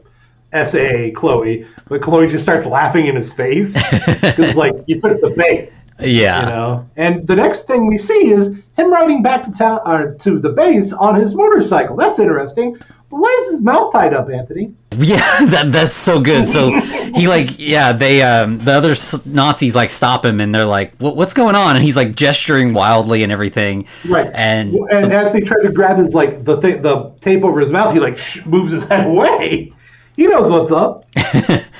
[0.53, 3.73] SA Chloe, but Chloe just starts laughing in his face
[4.21, 6.91] because, like, you took the bait, Yeah, you know.
[6.97, 10.51] And the next thing we see is him riding back to town or to the
[10.51, 11.97] base on his motorcycle.
[11.97, 12.77] That's interesting.
[13.11, 14.73] But why is his mouth tied up, Anthony?
[14.99, 16.49] yeah, that that's so good.
[16.49, 16.73] So
[17.15, 18.95] he like, yeah, they um the other
[19.27, 21.77] Nazis like stop him, and they're like, what, what's going on?
[21.77, 23.87] And he's like gesturing wildly and everything.
[24.09, 24.31] Right.
[24.35, 27.61] And and so- as they try to grab his like the th- the tape over
[27.61, 29.73] his mouth, he like sh- moves his head away.
[30.17, 31.07] He knows what's up.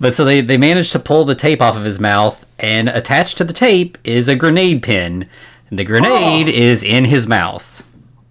[0.00, 3.36] But so they, they managed to pull the tape off of his mouth, and attached
[3.38, 5.28] to the tape is a grenade pin.
[5.70, 6.52] And the grenade Oh.
[6.52, 7.84] is in his mouth.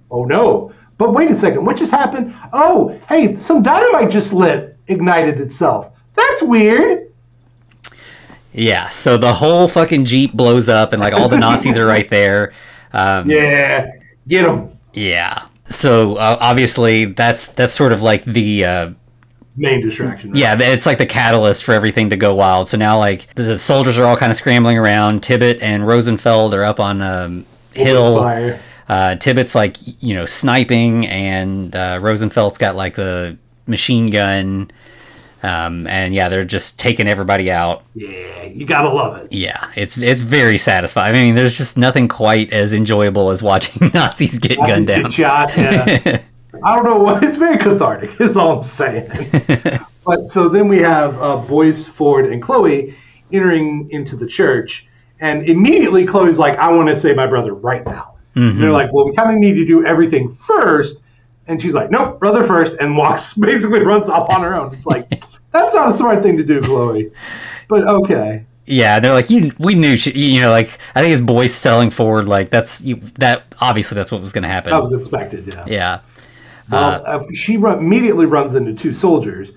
[0.09, 0.71] Oh no!
[0.97, 2.33] But wait a second, what just happened?
[2.53, 5.87] Oh, hey, some dynamite just lit, ignited itself.
[6.15, 7.11] That's weird.
[8.53, 12.09] Yeah, so the whole fucking Jeep blows up, and like all the Nazis are right
[12.09, 12.53] there.
[12.93, 13.91] Um, Yeah,
[14.27, 14.69] get him.
[14.93, 15.45] yeah.
[15.67, 18.91] So uh, obviously that's that's sort of like the uh,
[19.57, 20.31] Main distraction.
[20.31, 20.39] right?
[20.39, 22.67] yeah, it's like the catalyst for everything to go wild.
[22.67, 25.23] So now like the soldiers are all kind of scrambling around.
[25.23, 27.43] Tibbet and Rosenfeld are up on a
[27.73, 28.19] hill.
[28.19, 28.59] Fire.
[28.87, 34.69] Uh, Tibbet's like you know sniping, and uh, Rosenfeld's got like the machine gun.
[35.43, 37.83] Um, and yeah, they're just taking everybody out.
[37.93, 39.31] Yeah, you gotta love it.
[39.33, 41.15] Yeah, it's it's very satisfying.
[41.15, 45.11] I mean, there's just nothing quite as enjoyable as watching Nazis get gunned Get down.
[45.11, 45.55] shot.
[45.57, 46.21] Yeah.
[46.63, 47.23] I don't know what.
[47.27, 48.19] It's very cathartic.
[48.21, 49.09] Is all I'm saying.
[50.05, 52.95] but so then we have uh, Boyce, Ford, and Chloe
[53.31, 54.87] entering into the church,
[55.19, 58.93] and immediately Chloe's like, "I want to save my brother right now." And they're like,
[58.93, 60.97] "Well, we kind of need to do everything first.
[61.47, 64.73] And she's like, "Nope, brother first, and walks basically runs off on her own.
[64.73, 67.11] It's like that's not a smart thing to do, Chloe.
[67.67, 68.45] But okay.
[68.65, 69.51] Yeah, they're like, you.
[69.59, 72.97] We knew, she, you know, like I think his voice selling forward, like that's you.
[73.17, 74.71] That obviously that's what was going to happen.
[74.71, 75.65] That was expected, yeah.
[75.67, 75.99] yeah,
[76.69, 79.51] Well, uh, she run, immediately runs into two soldiers,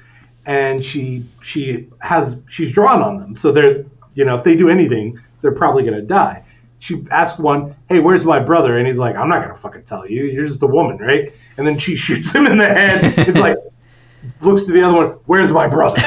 [0.46, 3.36] and she she has she's drawn on them.
[3.36, 3.84] So they're
[4.14, 6.44] you know if they do anything, they're probably gonna die.
[6.78, 10.08] She asks one, "Hey, where's my brother?" And he's like, "I'm not gonna fucking tell
[10.08, 10.24] you.
[10.24, 13.28] You're just a woman, right?" And then she shoots him in the head.
[13.28, 13.56] It's like
[14.40, 16.00] looks to the other one, "Where's my brother?"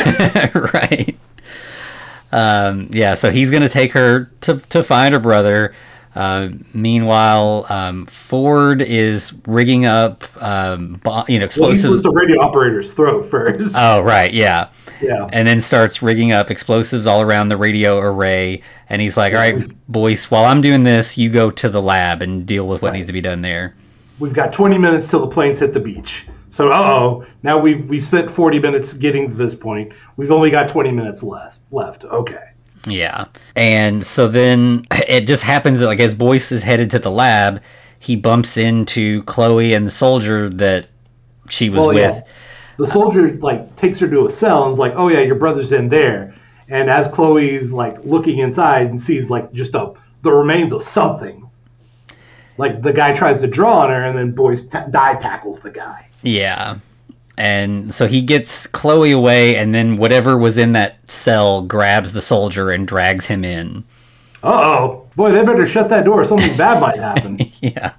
[0.73, 1.17] right.
[2.31, 5.73] Um, yeah, so he's gonna take her to to find her brother.
[6.15, 12.03] Uh, meanwhile, um, Ford is rigging up, um, bo- you know, Well, he explosives.
[12.03, 13.73] the radio operator's throat first.
[13.75, 14.69] oh, right, yeah.
[15.01, 15.27] yeah.
[15.33, 18.61] and then starts rigging up explosives all around the radio array.
[18.89, 22.21] And he's like, "All right, boys, while I'm doing this, you go to the lab
[22.21, 23.73] and deal with what needs to be done there."
[24.19, 26.27] We've got 20 minutes till the planes hit the beach.
[26.51, 29.91] So, uh oh, now we've we spent 40 minutes getting to this point.
[30.17, 31.57] We've only got 20 minutes left.
[31.71, 32.03] Left.
[32.05, 32.51] Okay.
[32.87, 33.25] Yeah,
[33.55, 37.61] and so then it just happens that like as Boyce is headed to the lab,
[37.99, 40.89] he bumps into Chloe and the soldier that
[41.49, 42.15] she was oh, Well, with.
[42.15, 42.21] yeah.
[42.77, 45.89] The soldier like takes her to a cell and's like, "Oh yeah, your brother's in
[45.89, 46.33] there."
[46.69, 51.47] And as Chloe's like looking inside and sees like just a the remains of something.
[52.57, 55.69] like the guy tries to draw on her, and then Boyce t- dive tackles the
[55.71, 56.07] guy.
[56.21, 56.77] Yeah.
[57.37, 62.21] And so he gets Chloe away, and then whatever was in that cell grabs the
[62.21, 63.83] soldier and drags him in.
[64.43, 66.25] Uh oh, boy, they better shut that door.
[66.25, 67.39] Something bad might happen.
[67.61, 67.93] Yeah.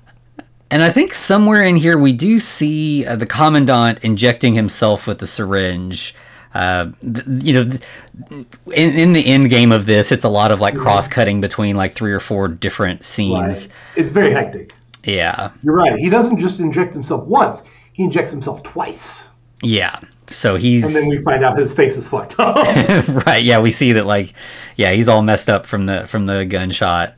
[0.70, 5.18] And I think somewhere in here we do see uh, the commandant injecting himself with
[5.18, 6.14] the syringe.
[6.52, 10.52] Uh, th- you know, th- in, in the end game of this, it's a lot
[10.52, 13.68] of like cross cutting between like three or four different scenes.
[13.68, 13.76] Right.
[13.96, 14.72] It's very hectic.
[15.04, 15.50] Yeah.
[15.62, 15.98] You're right.
[15.98, 17.62] He doesn't just inject himself once;
[17.94, 19.24] he injects himself twice,
[19.62, 19.98] Yeah.
[20.26, 20.84] So he's.
[20.84, 22.56] and then we find out his face is fucked up.
[23.26, 23.42] right.
[23.44, 24.32] Yeah we see that like
[24.74, 27.14] yeah he's all messed up from the from the gunshot.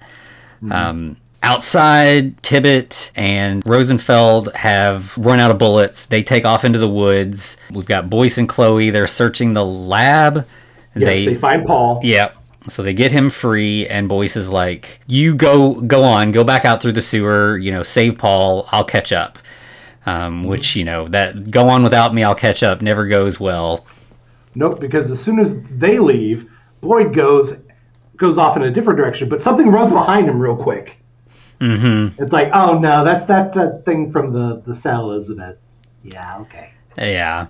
[0.70, 6.06] Um outside tibbet and rosenfeld have run out of bullets.
[6.06, 7.56] They take off into the woods.
[7.72, 8.90] We've got boyce and chloe.
[8.90, 10.46] They're searching the lab.
[10.96, 12.00] Yes, they, they find Paul.
[12.02, 12.32] yeah
[12.68, 16.32] so they get him free and boyce is like you go go on.
[16.32, 17.56] Go back out through the sewer.
[17.56, 18.68] You know save paul.
[18.72, 19.38] I'll catch up
[20.06, 23.86] um, which you know that go on without me i'll catch up never goes well
[24.56, 26.50] Nope, because as soon as they leave,
[26.80, 27.52] Boyd goes
[28.16, 30.96] goes off in a different direction, but something runs behind him real quick.
[31.60, 32.22] Mm-hmm.
[32.22, 35.60] It's like, oh no, that's that that thing from the the cell, isn't it?
[36.02, 36.72] Yeah, okay.
[36.96, 37.48] Yeah.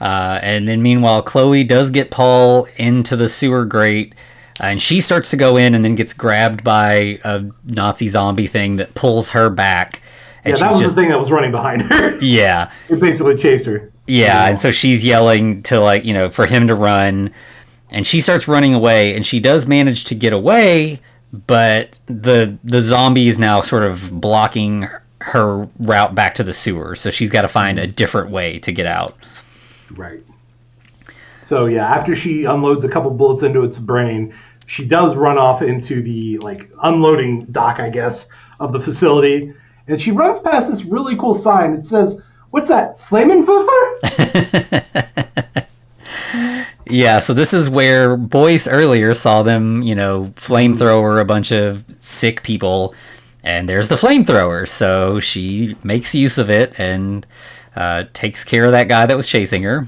[0.00, 4.14] Uh, and then meanwhile, Chloe does get Paul into the sewer grate,
[4.58, 8.46] uh, and she starts to go in and then gets grabbed by a Nazi zombie
[8.46, 10.00] thing that pulls her back.
[10.44, 12.16] And Yeah, that was just, the thing that was running behind her.
[12.20, 13.92] yeah, it basically chased her.
[14.06, 14.48] yeah.
[14.48, 17.32] And so she's yelling to, like, you know, for him to run.
[17.90, 21.00] And she starts running away, and she does manage to get away,
[21.32, 24.88] but the the zombie is now sort of blocking
[25.20, 26.94] her route back to the sewer.
[26.94, 29.14] So she's got to find a different way to get out.
[29.94, 30.22] Right.
[31.46, 34.34] So yeah, after she unloads a couple bullets into its brain,
[34.66, 38.26] she does run off into the like unloading dock, I guess,
[38.58, 39.52] of the facility,
[39.88, 41.74] and she runs past this really cool sign.
[41.74, 42.20] It says,
[42.50, 43.00] "What's that?
[43.00, 45.64] Flamin' Fuffer?"
[46.86, 51.84] Yeah, so this is where Boyce earlier saw them, you know, flamethrower a bunch of
[52.00, 52.94] sick people,
[53.42, 54.68] and there's the flamethrower.
[54.68, 57.24] So she makes use of it and
[57.76, 59.86] uh, takes care of that guy that was chasing her.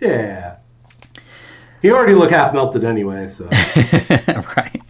[0.00, 0.54] yeah.
[1.82, 3.44] He already looked half melted anyway, so
[4.56, 4.80] right.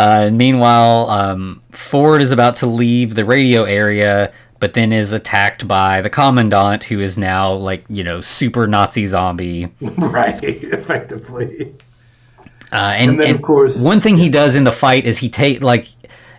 [0.00, 5.68] Uh, meanwhile, um, Ford is about to leave the radio area, but then is attacked
[5.68, 9.68] by the commandant, who is now like you know super Nazi zombie.
[9.98, 11.74] right, effectively.
[12.72, 15.28] Uh, and, And then, of course- one thing he does in the fight is he
[15.28, 15.86] take like,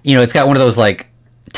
[0.01, 1.11] you know, it's got one of those like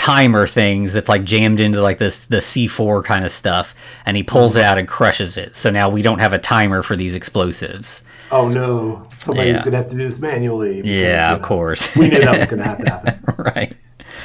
[0.03, 3.73] timer things that's like jammed into like this the C4 kind of stuff,
[4.05, 5.55] and he pulls it out and crushes it.
[5.55, 8.03] So now we don't have a timer for these explosives.
[8.29, 9.63] Oh no, somebody's Yeah.
[9.63, 10.81] gonna have to do this manually.
[10.83, 11.95] Yeah, of course.
[11.95, 13.23] We knew that was gonna have to happen.
[13.37, 13.73] right.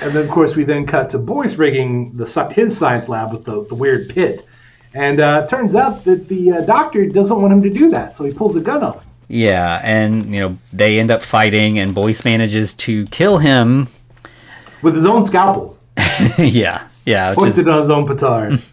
[0.03, 2.25] And then, of course, we then cut to Boyce rigging the
[2.55, 4.47] his science lab with the, the weird pit.
[4.95, 8.17] And uh, it turns out that the uh, doctor doesn't want him to do that,
[8.17, 9.03] so he pulls a gun on him.
[9.29, 13.89] Yeah, and you know they end up fighting, and Boyce manages to kill him.
[14.83, 15.79] With his own scalpel,
[16.39, 17.35] yeah, yeah.
[17.35, 18.61] hoisted on his own petard.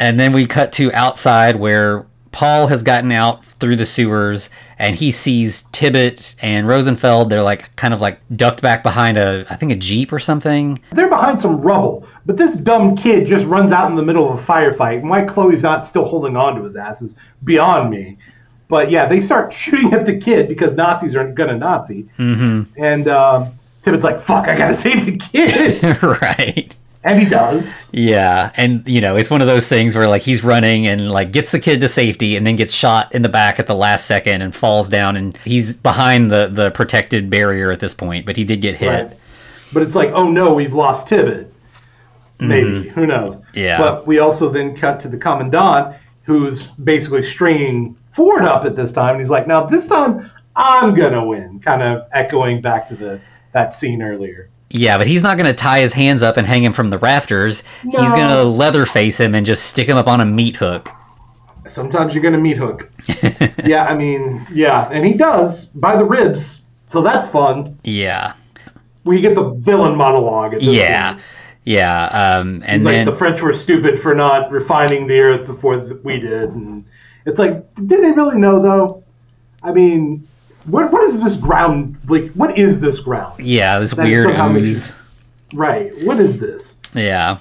[0.00, 4.48] And then we cut to outside where Paul has gotten out through the sewers
[4.78, 7.30] and he sees Tibbet and Rosenfeld.
[7.30, 10.78] They're like kind of like ducked back behind a, I think a Jeep or something.
[10.92, 14.38] They're behind some rubble, but this dumb kid just runs out in the middle of
[14.38, 15.00] a firefight.
[15.00, 18.18] And why Chloe's not still holding on to his ass is beyond me.
[18.68, 22.08] But yeah, they start shooting at the kid because Nazis are gonna Nazi.
[22.18, 22.80] Mm-hmm.
[22.80, 23.52] And um,
[23.82, 26.76] Tibbet's like, "Fuck, I gotta save the kid," right.
[27.04, 27.66] and he does.
[27.92, 28.52] Yeah.
[28.56, 31.52] And, you know, it's one of those things where like he's running and like gets
[31.52, 34.42] the kid to safety and then gets shot in the back at the last second
[34.42, 35.16] and falls down.
[35.16, 38.88] And he's behind the, the protected barrier at this point, but he did get hit.
[38.88, 39.16] Right.
[39.72, 41.52] But it's like, oh no, we've lost Tibbet.
[42.40, 42.88] Maybe.
[42.90, 43.36] Who knows?
[43.36, 43.58] Mm-hmm.
[43.58, 43.78] Yeah.
[43.78, 48.92] But we also then cut to the commandant who's basically stringing Ford up at this
[48.92, 49.12] time.
[49.12, 51.60] And he's like, now this time I'm going to win.
[51.60, 53.20] Kind of echoing back to the
[53.52, 54.48] that scene earlier.
[54.70, 56.98] Yeah, but he's not going to tie his hands up and hang him from the
[56.98, 57.62] rafters.
[57.82, 60.90] He's going to leather face him and just stick him up on a meat hook.
[61.68, 62.90] Sometimes you're going to meat Hook.
[63.64, 64.88] yeah, I mean, yeah.
[64.90, 66.62] And he does by the ribs.
[66.90, 67.78] So that's fun.
[67.84, 68.32] Yeah.
[69.04, 70.54] We get the villain monologue.
[70.54, 71.12] At this Yeah.
[71.12, 71.24] point.
[71.64, 72.04] Yeah.
[72.06, 75.78] Um, and It's like then, the French were stupid for not refining the earth before
[76.02, 76.84] we did, and
[77.26, 79.04] it's like, did they really know though?
[79.62, 80.26] I mean,
[80.66, 82.32] what what is this ground like?
[82.32, 83.44] What is this ground?
[83.44, 84.94] yeah, this that weird ooze.
[85.52, 85.92] Right.
[86.04, 86.62] What is this?
[86.94, 87.38] Yeah.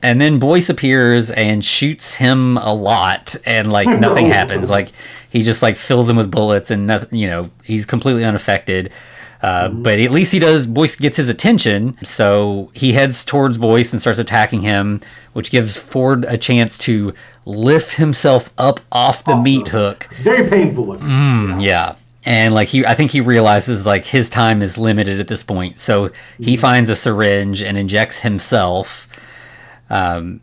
[0.00, 4.70] And then Boyce appears and shoots him a lot, and like nothing happens.
[4.70, 4.90] Like
[5.30, 7.18] he just like fills him with bullets, and nothing.
[7.18, 8.92] You know, he's completely unaffected.
[9.40, 10.66] Uh, but at least he does.
[10.66, 15.00] Boyce gets his attention, so he heads towards Boyce and starts attacking him,
[15.32, 17.14] which gives Ford a chance to
[17.44, 20.08] lift himself up off the meat hook.
[20.22, 21.60] Very painful looking.
[21.60, 21.94] Yeah.
[22.24, 25.78] And like he I think he realizes like his time is limited at this point.
[25.78, 29.08] So he finds a syringe and injects himself.
[29.88, 30.40] Um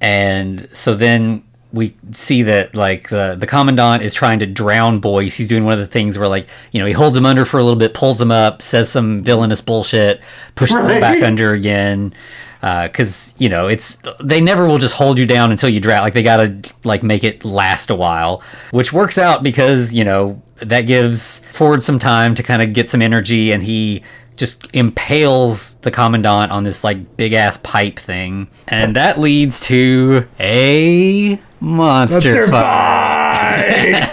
[0.00, 1.42] and so then
[1.72, 5.36] we see that like the the commandant is trying to drown Boyce.
[5.36, 7.58] He's doing one of the things where like, you know, he holds him under for
[7.58, 10.22] a little bit, pulls him up, says some villainous bullshit,
[10.54, 12.14] pushes him back under again.
[12.60, 16.02] because you know it's they never will just hold you down until you drown.
[16.02, 20.40] Like they gotta like make it last a while, which works out because you know
[20.60, 24.02] that gives Ford some time to kind of get some energy, and he
[24.36, 30.26] just impales the commandant on this like big ass pipe thing, and that leads to
[30.38, 34.08] a monster Monster fight.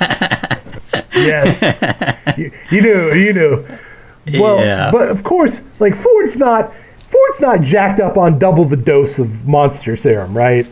[1.13, 2.37] yes.
[2.37, 3.65] you, you knew, you knew.
[4.39, 4.89] Well, Yeah.
[4.91, 9.47] but of course, like Ford's not Ford's not jacked up on double the dose of
[9.47, 10.65] monster serum, right?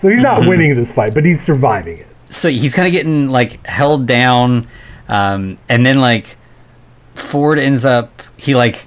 [0.00, 0.48] So he's not Mm-hmm.
[0.48, 2.06] winning this fight, but he's surviving it.
[2.28, 4.66] so he's kind of getting like held down
[5.10, 6.38] um, and then like
[7.14, 8.86] ford ends up he like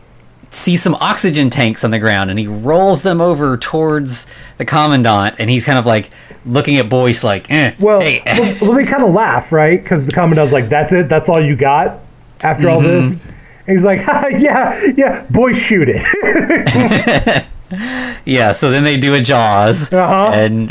[0.50, 4.26] sees some oxygen tanks on the ground and he rolls them over towards
[4.58, 6.10] the commandant and he's kind of like
[6.46, 8.22] looking at boyce like eh, Well, hey.
[8.62, 9.82] well, they kind of laugh, right?
[9.82, 11.10] Because the commandant's like, "That's it.
[11.10, 12.00] That's all you got
[12.44, 13.10] after all Mm-hmm.
[13.12, 13.26] this."
[13.68, 14.00] And he's like,
[14.42, 17.46] "Yeah, yeah, boy, shoot it."
[18.26, 20.32] yeah so then they do a jaws Uh-huh.
[20.34, 20.70] and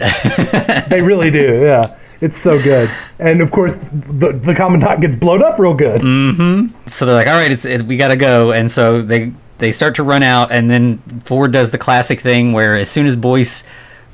[0.88, 1.62] they really do.
[1.64, 1.82] Yeah,
[2.22, 2.88] it's so good.
[3.18, 6.00] And of course, the the commandant gets blown up real good.
[6.00, 6.88] Mm-hmm.
[6.88, 9.94] so they're like all right it's it, we gotta go and so they they start
[9.96, 13.62] to run out and then ford does the classic thing where as soon as boyce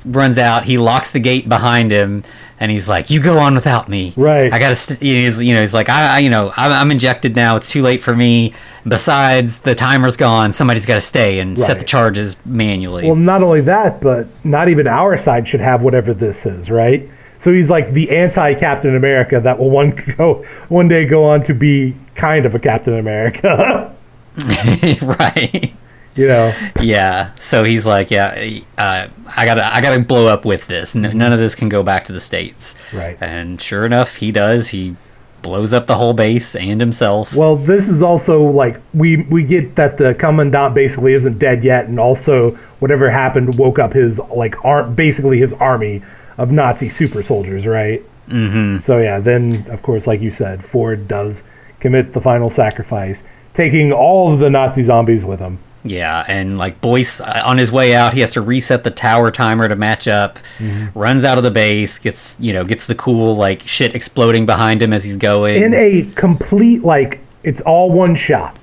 [0.05, 2.23] runs out he locks the gate behind him
[2.59, 4.51] and he's like you go on without me Right.
[4.53, 7.35] i gotta st-, he's, you know he's like I, I you know I'm, I'm injected
[7.35, 8.53] now it's too late for me
[8.87, 13.61] besides the timer's gone somebody's gotta stay and set the charges manually Well, not only
[13.61, 17.09] that, but not even our side should have whatever this is, right?
[17.43, 21.43] So he's like the anti Captain America that will one go one day go on
[21.45, 23.95] to be kind of a Captain America.
[25.01, 25.73] right
[26.19, 27.33] you know, Yeah.
[27.35, 30.95] So he's like, yeah, uh, I gotta, I gotta blow up with this.
[30.95, 32.75] N- none of this can go back to the states.
[32.93, 33.17] Right.
[33.21, 34.69] And sure enough, he does.
[34.69, 34.97] He
[35.41, 37.33] blows up the whole base and himself.
[37.33, 41.85] Well, this is also like we we get that the commandant basically isn't dead yet,
[41.85, 46.01] and also whatever happened woke up his like ar- basically his army
[46.39, 48.01] of Nazi super soldiers, right?
[48.27, 48.79] Mm-hmm.
[48.85, 51.35] So yeah, then of course, like you said, Ford does
[51.79, 53.17] commit the final sacrifice,
[53.53, 55.59] taking all of the Nazi zombies with him.
[55.83, 56.25] yeah.
[56.27, 59.67] And like Boyce, uh, on his way out, he has to reset the tower timer
[59.69, 60.37] to match up.
[60.59, 60.97] Mm-hmm.
[60.99, 64.81] Runs out of the base, gets you know, gets the cool like shit exploding behind
[64.81, 65.61] him as he's going.
[65.63, 68.57] in a complete like it's all one shot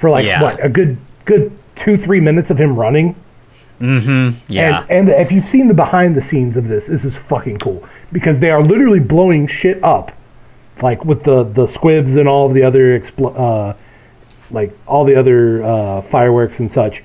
[0.00, 0.42] for like Yeah.
[0.42, 0.96] what a good
[1.26, 3.14] good two three minutes of him running.
[3.80, 4.84] Yeah.
[4.88, 7.86] And, and if you've seen the behind the scenes of this, this is fucking cool
[8.12, 10.12] because they are literally blowing shit up,
[10.82, 13.76] like with the the squibs and all the other expl- uh,
[14.50, 17.02] like all the other uh, fireworks and such,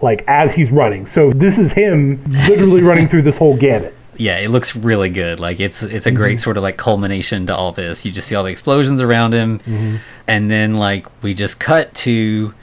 [0.00, 1.06] like as he's running.
[1.06, 3.94] So this is him literally running through this whole gamut.
[4.16, 5.40] yeah, it looks really good.
[5.40, 6.16] Like it's it's a Mm-hmm.
[6.16, 8.04] great sort of like culmination to all this.
[8.04, 9.96] You just see all the explosions around him, Mm-hmm.
[10.28, 12.54] and then like we just cut to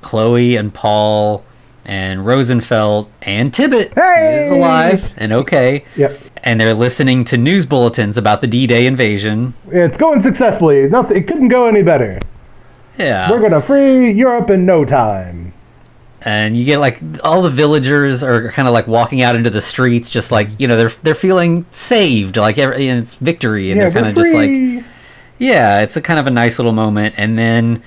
[0.00, 1.44] Chloe and Paul
[1.84, 4.44] and Rosenfeld and Tibbet Hey!
[4.46, 5.84] is alive and okay.
[5.96, 6.12] Yep.
[6.44, 9.54] And they're listening to news bulletins about the D-Day invasion.
[9.70, 10.88] It's going successfully.
[10.88, 11.16] Nothing.
[11.18, 12.18] It couldn't go any better.
[12.98, 13.30] Yeah.
[13.30, 15.52] We're gonna free Europe in no time.
[16.24, 19.60] and you get like all the villagers are kind of like walking out into the
[19.60, 23.80] streets just like you know they're they're feeling saved like every, and it's victory and
[23.80, 24.84] Yeah, they're kind of just like.
[25.38, 27.82] Yeah, it's a kind of a nice little moment, and then,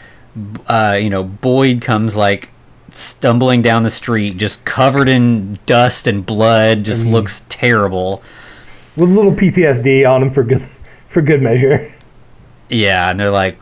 [0.67, 2.51] uh, you know, Boyd comes like
[2.95, 8.21] stumbling down the street, just covered in dust and blood, just looks terrible.
[8.95, 10.67] with a little PTSD on him for good
[11.09, 11.91] for good measure.
[12.69, 13.61] Yeah, and they're like,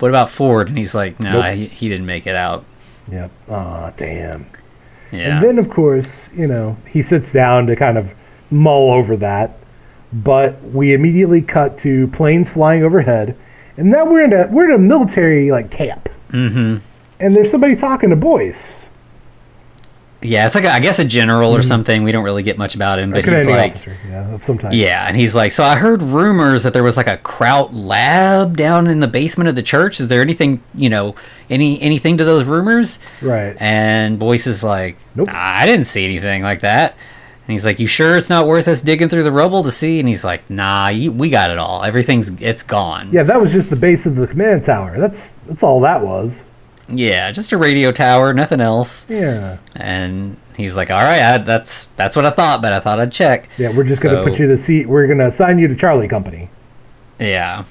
[0.00, 1.54] "What about Ford?" And he's like, "No, Nope.
[1.54, 2.64] he, he didn't make it out."
[3.10, 3.30] Yep.
[3.50, 4.46] Aw, damn.
[5.10, 6.06] Yeah, And then, of course,
[6.36, 8.10] you know, he sits down to kind of
[8.50, 9.58] mull over that.
[10.12, 13.34] But we immediately cut to planes flying overhead,
[13.78, 16.08] and now we're in a we're in a military like camp.
[16.30, 16.76] Mm-hmm.
[17.20, 18.56] And there's somebody talking to Boyce.
[20.22, 21.62] yeah, it's like a, I guess a general or hmm.
[21.62, 22.02] something.
[22.02, 24.70] We don't really get much about him, but he's like, officer, yeah.
[24.72, 28.56] Yeah, and he's like, so I heard rumors that there was like a Kraut lab
[28.56, 30.00] down in the basement of the church.
[30.00, 31.14] Is there anything, you know,
[31.48, 32.98] any anything to those rumors?
[33.20, 33.56] Right.
[33.60, 35.28] And Boyce is like, Nope.
[35.30, 36.96] I didn't see anything like that.
[37.46, 39.98] And he's like, "You sure it's not worth us digging through the rubble to see?"
[39.98, 41.82] And he's like, "Nah, you, we got it all.
[41.82, 44.96] Everything's it's gone." Yeah, that was just the base of the command tower.
[44.98, 46.30] That's that's all that was.
[46.88, 49.06] Yeah, just a radio tower, nothing else.
[49.08, 49.58] Yeah.
[49.76, 53.12] And he's like, "All right, I, that's that's what I thought, but I thought I'd
[53.12, 54.88] check." Yeah, we're just gonna put you to seat.
[54.88, 56.50] We're gonna assign you to Charlie Company.
[57.18, 57.64] Yeah.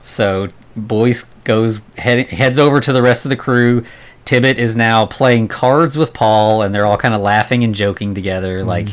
[0.00, 3.84] So Boyce goes head, heads over to the rest of the crew.
[4.24, 8.14] Tibbet is now playing cards with Paul, and they're all kind of laughing and joking
[8.14, 8.58] together.
[8.58, 8.68] Mm-hmm.
[8.68, 8.88] Like,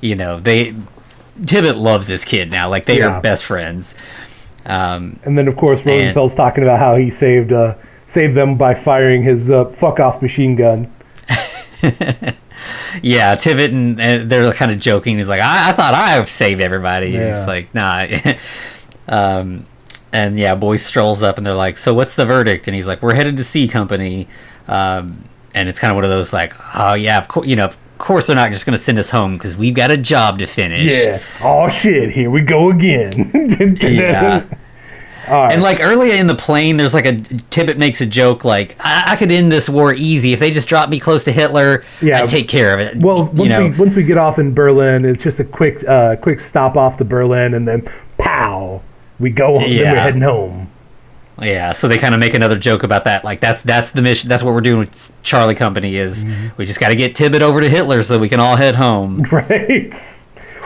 [0.00, 0.74] you know, they
[1.44, 2.68] Tibbet loves this kid now.
[2.68, 3.16] Like they Yeah.
[3.16, 3.94] are best friends.
[4.66, 7.74] Um, And then of course Rosenfeld's talking about how he saved uh,
[8.12, 10.92] saved them by firing his uh, fuck off machine gun.
[13.02, 15.18] yeah, Tibbet and, and they're kind of joking.
[15.18, 17.10] He's like, I, I thought I saved everybody.
[17.10, 17.38] Yeah.
[17.38, 18.06] He's like, nah.
[19.08, 19.64] um,
[20.12, 22.66] and yeah, Boyce strolls up and they're like, so what's the verdict?
[22.66, 24.28] And he's like, we're headed to C Company.
[24.66, 27.66] Um, and it's kind of one of those like, oh yeah, of course, you know,
[27.66, 30.38] of course they're not just going to send us home because we've got a job
[30.38, 30.90] to finish.
[30.90, 31.20] Yeah.
[31.42, 32.12] Oh shit!
[32.12, 33.76] Here we go again.
[33.80, 34.44] Yeah.
[35.30, 35.52] Right.
[35.52, 37.16] And like earlier in the plane, there's like a
[37.50, 40.68] Tibbet makes a joke like, I, I could end this war easy if they just
[40.68, 41.84] dropped me close to Hitler.
[42.02, 42.22] Yeah.
[42.22, 43.02] I'd take care of it.
[43.02, 45.86] well, once you know, we once we get off in Berlin, it's just a quick
[45.88, 48.82] uh, quick stop off to Berlin, and then pow,
[49.18, 49.54] we go.
[49.58, 49.92] Then Yeah.
[49.92, 50.72] we're heading home.
[51.40, 53.22] Yeah, so they kind of make another joke about that.
[53.24, 54.28] Like that's that's the mission.
[54.28, 56.48] That's what we're doing with Charlie Company is Mm-hmm.
[56.56, 59.22] we just got to get Tibbet over to Hitler so we can all head home.
[59.30, 59.92] Right.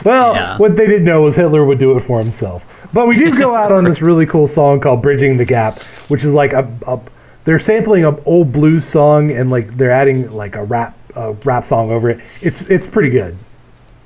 [0.04, 0.56] Well, Yeah.
[0.56, 2.64] what they didn't know was Hitler would do it for himself.
[2.92, 6.24] But we do go out on this really cool song called "Bridging the Gap," which
[6.24, 7.00] is like a, a
[7.44, 11.68] they're sampling an old blues song and like they're adding like a rap a rap
[11.68, 12.20] song over it.
[12.42, 13.36] It's it's pretty good.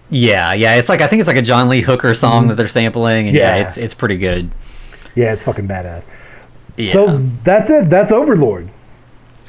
[0.09, 2.69] Yeah, yeah, it's like I think it's like a John Lee Hooker song that they're
[2.69, 3.61] sampling, and yeah, Mm-hmm.
[3.61, 3.67] Yeah.
[3.67, 4.51] it's it's pretty good.
[5.17, 6.03] Yeah, it's fucking badass.
[6.77, 7.89] Yeah, So that's it.
[7.91, 8.69] That's Overlord.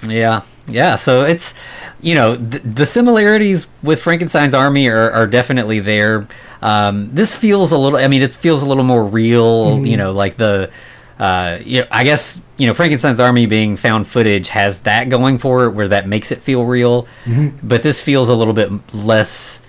[0.08, 0.96] yeah, yeah.
[0.96, 1.54] So it's
[2.02, 6.28] you know th- the similarities with Frankenstein's Army are, are definitely there.
[6.62, 8.00] Um, this feels a little.
[8.00, 9.72] I mean, it feels a little more real.
[9.72, 9.86] Mm-hmm.
[9.86, 10.72] You know, like the.
[11.20, 15.40] Uh, you know, I guess you know Frankenstein's Army being found footage has that going
[15.40, 17.08] for it, where that makes it feel real.
[17.26, 17.68] Mm-hmm.
[17.68, 19.64] But this feels a little bit less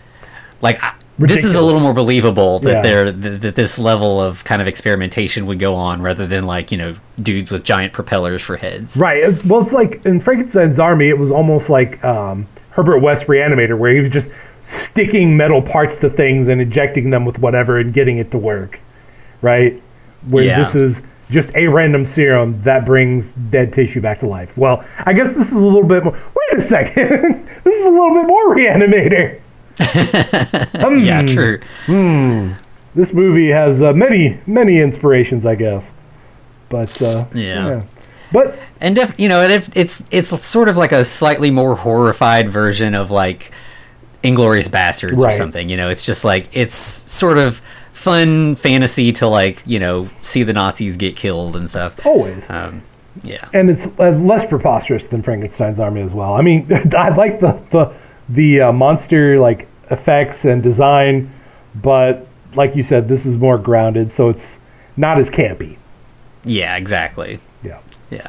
[0.61, 2.83] like I, this is a little more believable that Yeah.
[2.83, 6.71] there that, that this level of kind of experimentation would go on rather than like
[6.71, 8.97] you know dudes with giant propellers for heads.
[8.99, 9.23] Right.
[9.47, 13.95] Well, it's like in Frankenstein's Army, it was almost like um, Herbert West Reanimator, where
[13.95, 14.27] he was just
[14.91, 18.79] sticking metal parts to things and injecting them with whatever and getting it to work.
[19.43, 19.81] Right.
[20.29, 20.71] Where Yeah.
[20.71, 24.51] this is just a random serum that brings dead tissue back to life.
[24.57, 26.13] Well, I guess this is a little bit more.
[26.53, 27.47] Wait a second.
[27.65, 29.41] this is a little bit more Reanimator.
[29.79, 30.95] Hmm.
[30.99, 31.61] Yeah, true.
[31.87, 32.53] Hmm.
[32.95, 35.85] This movie has uh, many, many inspirations, I guess.
[36.69, 37.83] But uh, Yeah.
[38.33, 42.49] But And if you know, if it's it's sort of like a slightly more horrified
[42.51, 43.53] version of like
[44.23, 45.69] Inglorious Bastards or something.
[45.69, 47.63] You know, it's just like it's sort of
[47.93, 52.05] fun fantasy to like you know see the Nazis get killed and stuff.
[52.07, 52.43] always.
[52.49, 52.83] Um,
[53.23, 53.49] yeah.
[53.53, 56.35] and it's uh, less preposterous than Frankenstein's army as well.
[56.35, 57.95] I mean, I like the the
[58.29, 61.33] the uh, monster like effects and design,
[61.75, 64.45] but like you said, this is more grounded, so it's
[64.97, 65.77] not as campy.
[66.45, 67.41] Yeah, exactly.
[67.63, 68.29] Yeah, Yeah.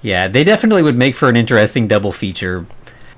[0.00, 2.66] Yeah, they definitely would make for an interesting double feature.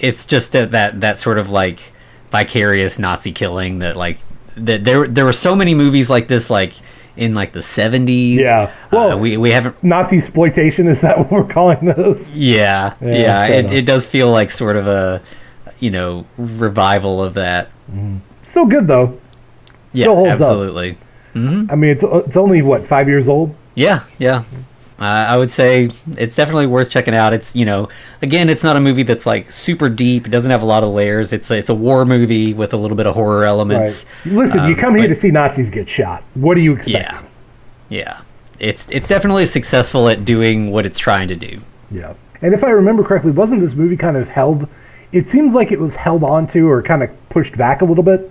[0.01, 1.93] It's just that that, that sort of like
[2.31, 4.19] vicarious Nazi killing that like
[4.57, 6.75] that there there were so many movies like this like
[7.17, 8.37] in like the 70s.
[8.39, 8.71] Yeah.
[8.91, 12.27] Well, Well- we we haven't Nazi exploitation is that what we're calling this?
[12.29, 12.95] yeah.
[13.01, 15.21] Yeah, Yeah, it, it does feel like sort of a
[15.81, 17.71] you know, revival of that.
[17.91, 18.19] Mm-hmm.
[18.51, 19.19] Still good though.
[19.93, 20.41] Yeah, Still holds up.
[20.41, 20.99] absolutely.
[21.35, 21.71] Mm-hmm.
[21.71, 23.55] I mean, it's it's only what five years old.
[23.75, 24.43] Yeah, yeah.
[25.01, 25.89] Uh, I would say
[26.19, 27.33] it's definitely worth checking out.
[27.33, 27.89] It's you know,
[28.21, 30.27] again, it's not a movie that's like super deep.
[30.27, 31.33] It doesn't have a lot of layers.
[31.33, 34.05] It's a, it's a war movie with a little bit of horror elements.
[34.27, 34.35] Right.
[34.35, 36.23] Listen, you Um, come here to see Nazis get shot.
[36.35, 36.91] What do you expect?
[36.91, 37.23] Yeah,
[37.89, 38.21] yeah.
[38.59, 41.63] It's it's definitely successful at doing what it's trying to do.
[41.91, 42.13] Yeah.
[42.43, 44.69] And if I remember correctly, wasn't this movie kind of held?
[45.13, 48.31] It seems like it was held onto or kind of pushed back a little bit.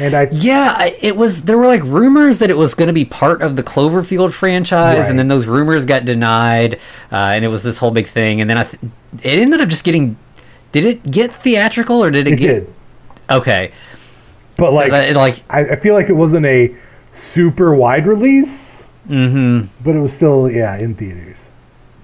[0.00, 1.42] And I Yeah, it was.
[1.44, 4.96] There were like rumors that it was going to be part of the Cloverfield franchise,
[5.02, 5.10] Right.
[5.10, 6.74] and then those rumors got denied,
[7.10, 8.40] uh, and it was this whole big thing.
[8.40, 8.80] And then I, th-
[9.22, 10.16] it ended up just getting.
[10.70, 12.46] Did it get theatrical or did it, it get?
[12.46, 12.74] did,
[13.30, 13.72] Okay,
[14.56, 16.76] but like I, like I, I feel like it wasn't a
[17.34, 18.48] super wide release,
[19.06, 21.36] hmm but it was still yeah in theaters,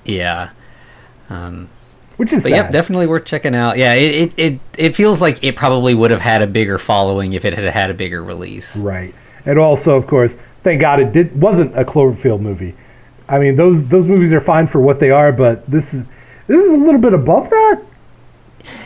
[0.04, 0.50] yeah.
[1.30, 1.68] Um,
[2.16, 2.56] which is but sad.
[2.56, 3.76] yep, definitely worth checking out.
[3.78, 7.32] Yeah, it, it, it, it feels like it probably would have had a bigger following
[7.32, 8.76] if it had had a bigger release.
[8.78, 9.14] right.
[9.46, 12.74] And also, of course, thank God it did wasn't a Cloverfield movie.
[13.28, 16.04] I mean, those those movies are fine for what they are, but this is
[16.46, 17.82] this is a little bit above that.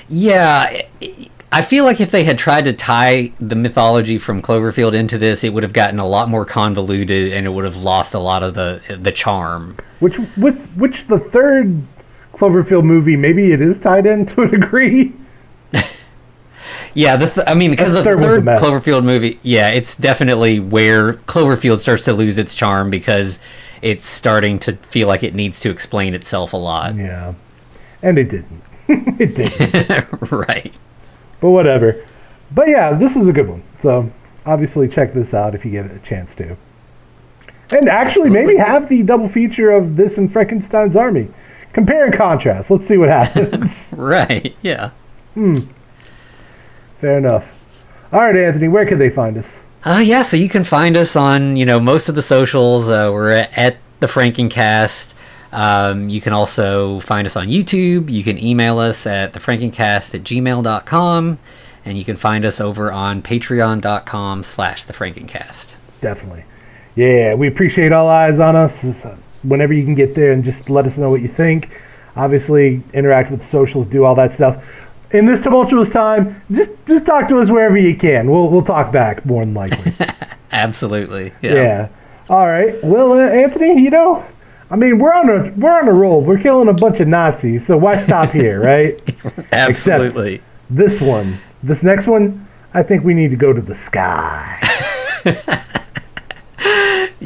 [0.08, 0.68] Yeah,
[1.02, 5.44] i- feel like if they had tried to tie the mythology from Cloverfield into this,
[5.44, 8.42] it would have gotten a lot more convoluted and it would have lost a lot
[8.42, 9.76] of the the charm.
[10.00, 11.82] Which with which the third
[12.38, 15.12] Cloverfield movie, maybe it is tied in to a degree.
[16.94, 18.44] Yeah, the th- I mean, because The the third third.
[18.44, 23.38] Cloverfield movie, yeah, it's definitely where Cloverfield starts to lose its charm because
[23.82, 26.96] it's starting to feel like it needs to explain itself a lot.
[26.96, 27.34] Yeah,
[28.02, 28.62] and it didn't.
[28.88, 30.30] it didn't.
[30.32, 30.72] right.
[31.40, 32.04] but whatever.
[32.50, 33.62] But yeah, this is a good one.
[33.82, 34.10] So
[34.46, 36.56] obviously check this out if you get a chance to.
[37.76, 41.28] And actually, maybe have the double feature of this and Frankenstein's Army.
[41.72, 42.70] Compare and contrast.
[42.70, 43.72] Let's see what happens.
[43.92, 44.56] Right.
[44.62, 44.90] Yeah.
[45.34, 45.58] Hmm.
[47.00, 47.44] Fair enough.
[48.12, 49.44] All right, Anthony, where can they find us?
[49.84, 52.88] Uh, yeah, so you can find us on, you know, most of the socials.
[52.88, 55.14] Uh, we're at, at the Frankencast.
[55.52, 58.10] Um, you can also find us on YouTube.
[58.10, 61.38] You can email us at thefrankencast at gmail.com.
[61.84, 65.76] And you can find us over on patreon.com slash thefrankencast.
[66.00, 66.44] Definitely.
[66.96, 68.72] Yeah, we appreciate all eyes on us.
[69.48, 71.70] Whenever you can get there and just let us know what you think.
[72.16, 74.64] Obviously, interact with socials, do all that stuff.
[75.10, 78.30] In this tumultuous time, just just talk to us wherever you can.
[78.30, 79.92] We'll we'll talk back more than likely.
[80.52, 81.32] Absolutely.
[81.40, 81.54] Yeah.
[81.54, 81.88] yeah.
[82.28, 82.82] All right.
[82.84, 84.24] Well, uh, Anthony, you know,
[84.70, 86.20] I mean, we're on a we're on a roll.
[86.20, 89.00] We're killing a bunch of Nazis, so why stop here, right?
[89.52, 90.42] Absolutely.
[90.68, 94.58] This one, this next one, I think we need to go to the sky.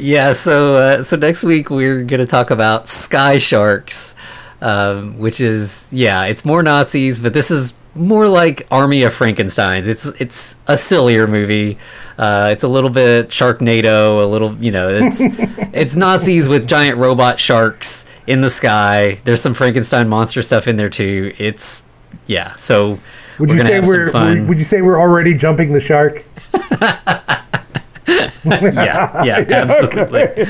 [0.03, 4.15] Yeah, so uh, so next week we're gonna talk about Sky Sharks,
[4.59, 9.87] um, which is yeah, it's more Nazis, but this is more like Army of Frankenstein's.
[9.87, 11.77] It's it's a sillier movie.
[12.17, 15.19] Uh, it's a little bit Sharknado, a little you know, it's
[15.73, 19.19] it's Nazis with giant robot sharks in the sky.
[19.23, 21.33] There's some Frankenstein monster stuff in there too.
[21.37, 21.87] It's
[22.27, 22.99] yeah, so
[23.39, 24.39] Would we're you gonna say have we're some fun.
[24.41, 26.25] would, would you say we're already jumping the shark?
[28.07, 30.45] yeah, yeah, absolutely.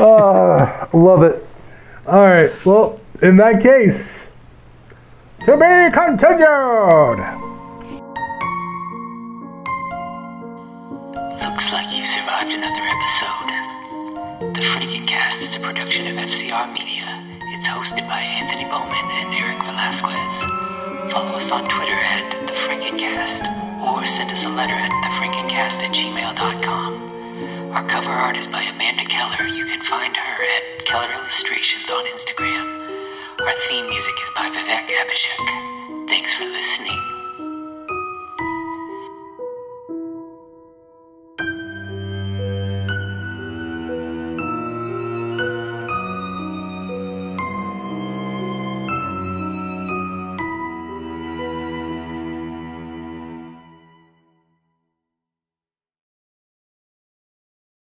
[0.00, 1.46] Uh, love it.
[2.06, 2.50] All right.
[2.66, 3.96] Well, in that case,
[5.40, 7.18] to be continued.
[11.42, 14.54] Looks like you survived another episode.
[14.54, 17.06] The Frankencast is a production of FCR Media.
[17.54, 20.65] It's hosted by Anthony Bowman and Eric Velazquez.
[21.16, 23.40] Follow us on Twitter at The Frankencast
[23.80, 27.72] or send us a letter at thefrankencast at gmail.com.
[27.72, 29.48] Our cover art is by Amanda Keller.
[29.48, 32.66] You can find her at Keller Illustrations on Instagram.
[33.40, 36.06] Our theme music is by Vivek Abhishek.
[36.06, 37.15] Thanks for listening.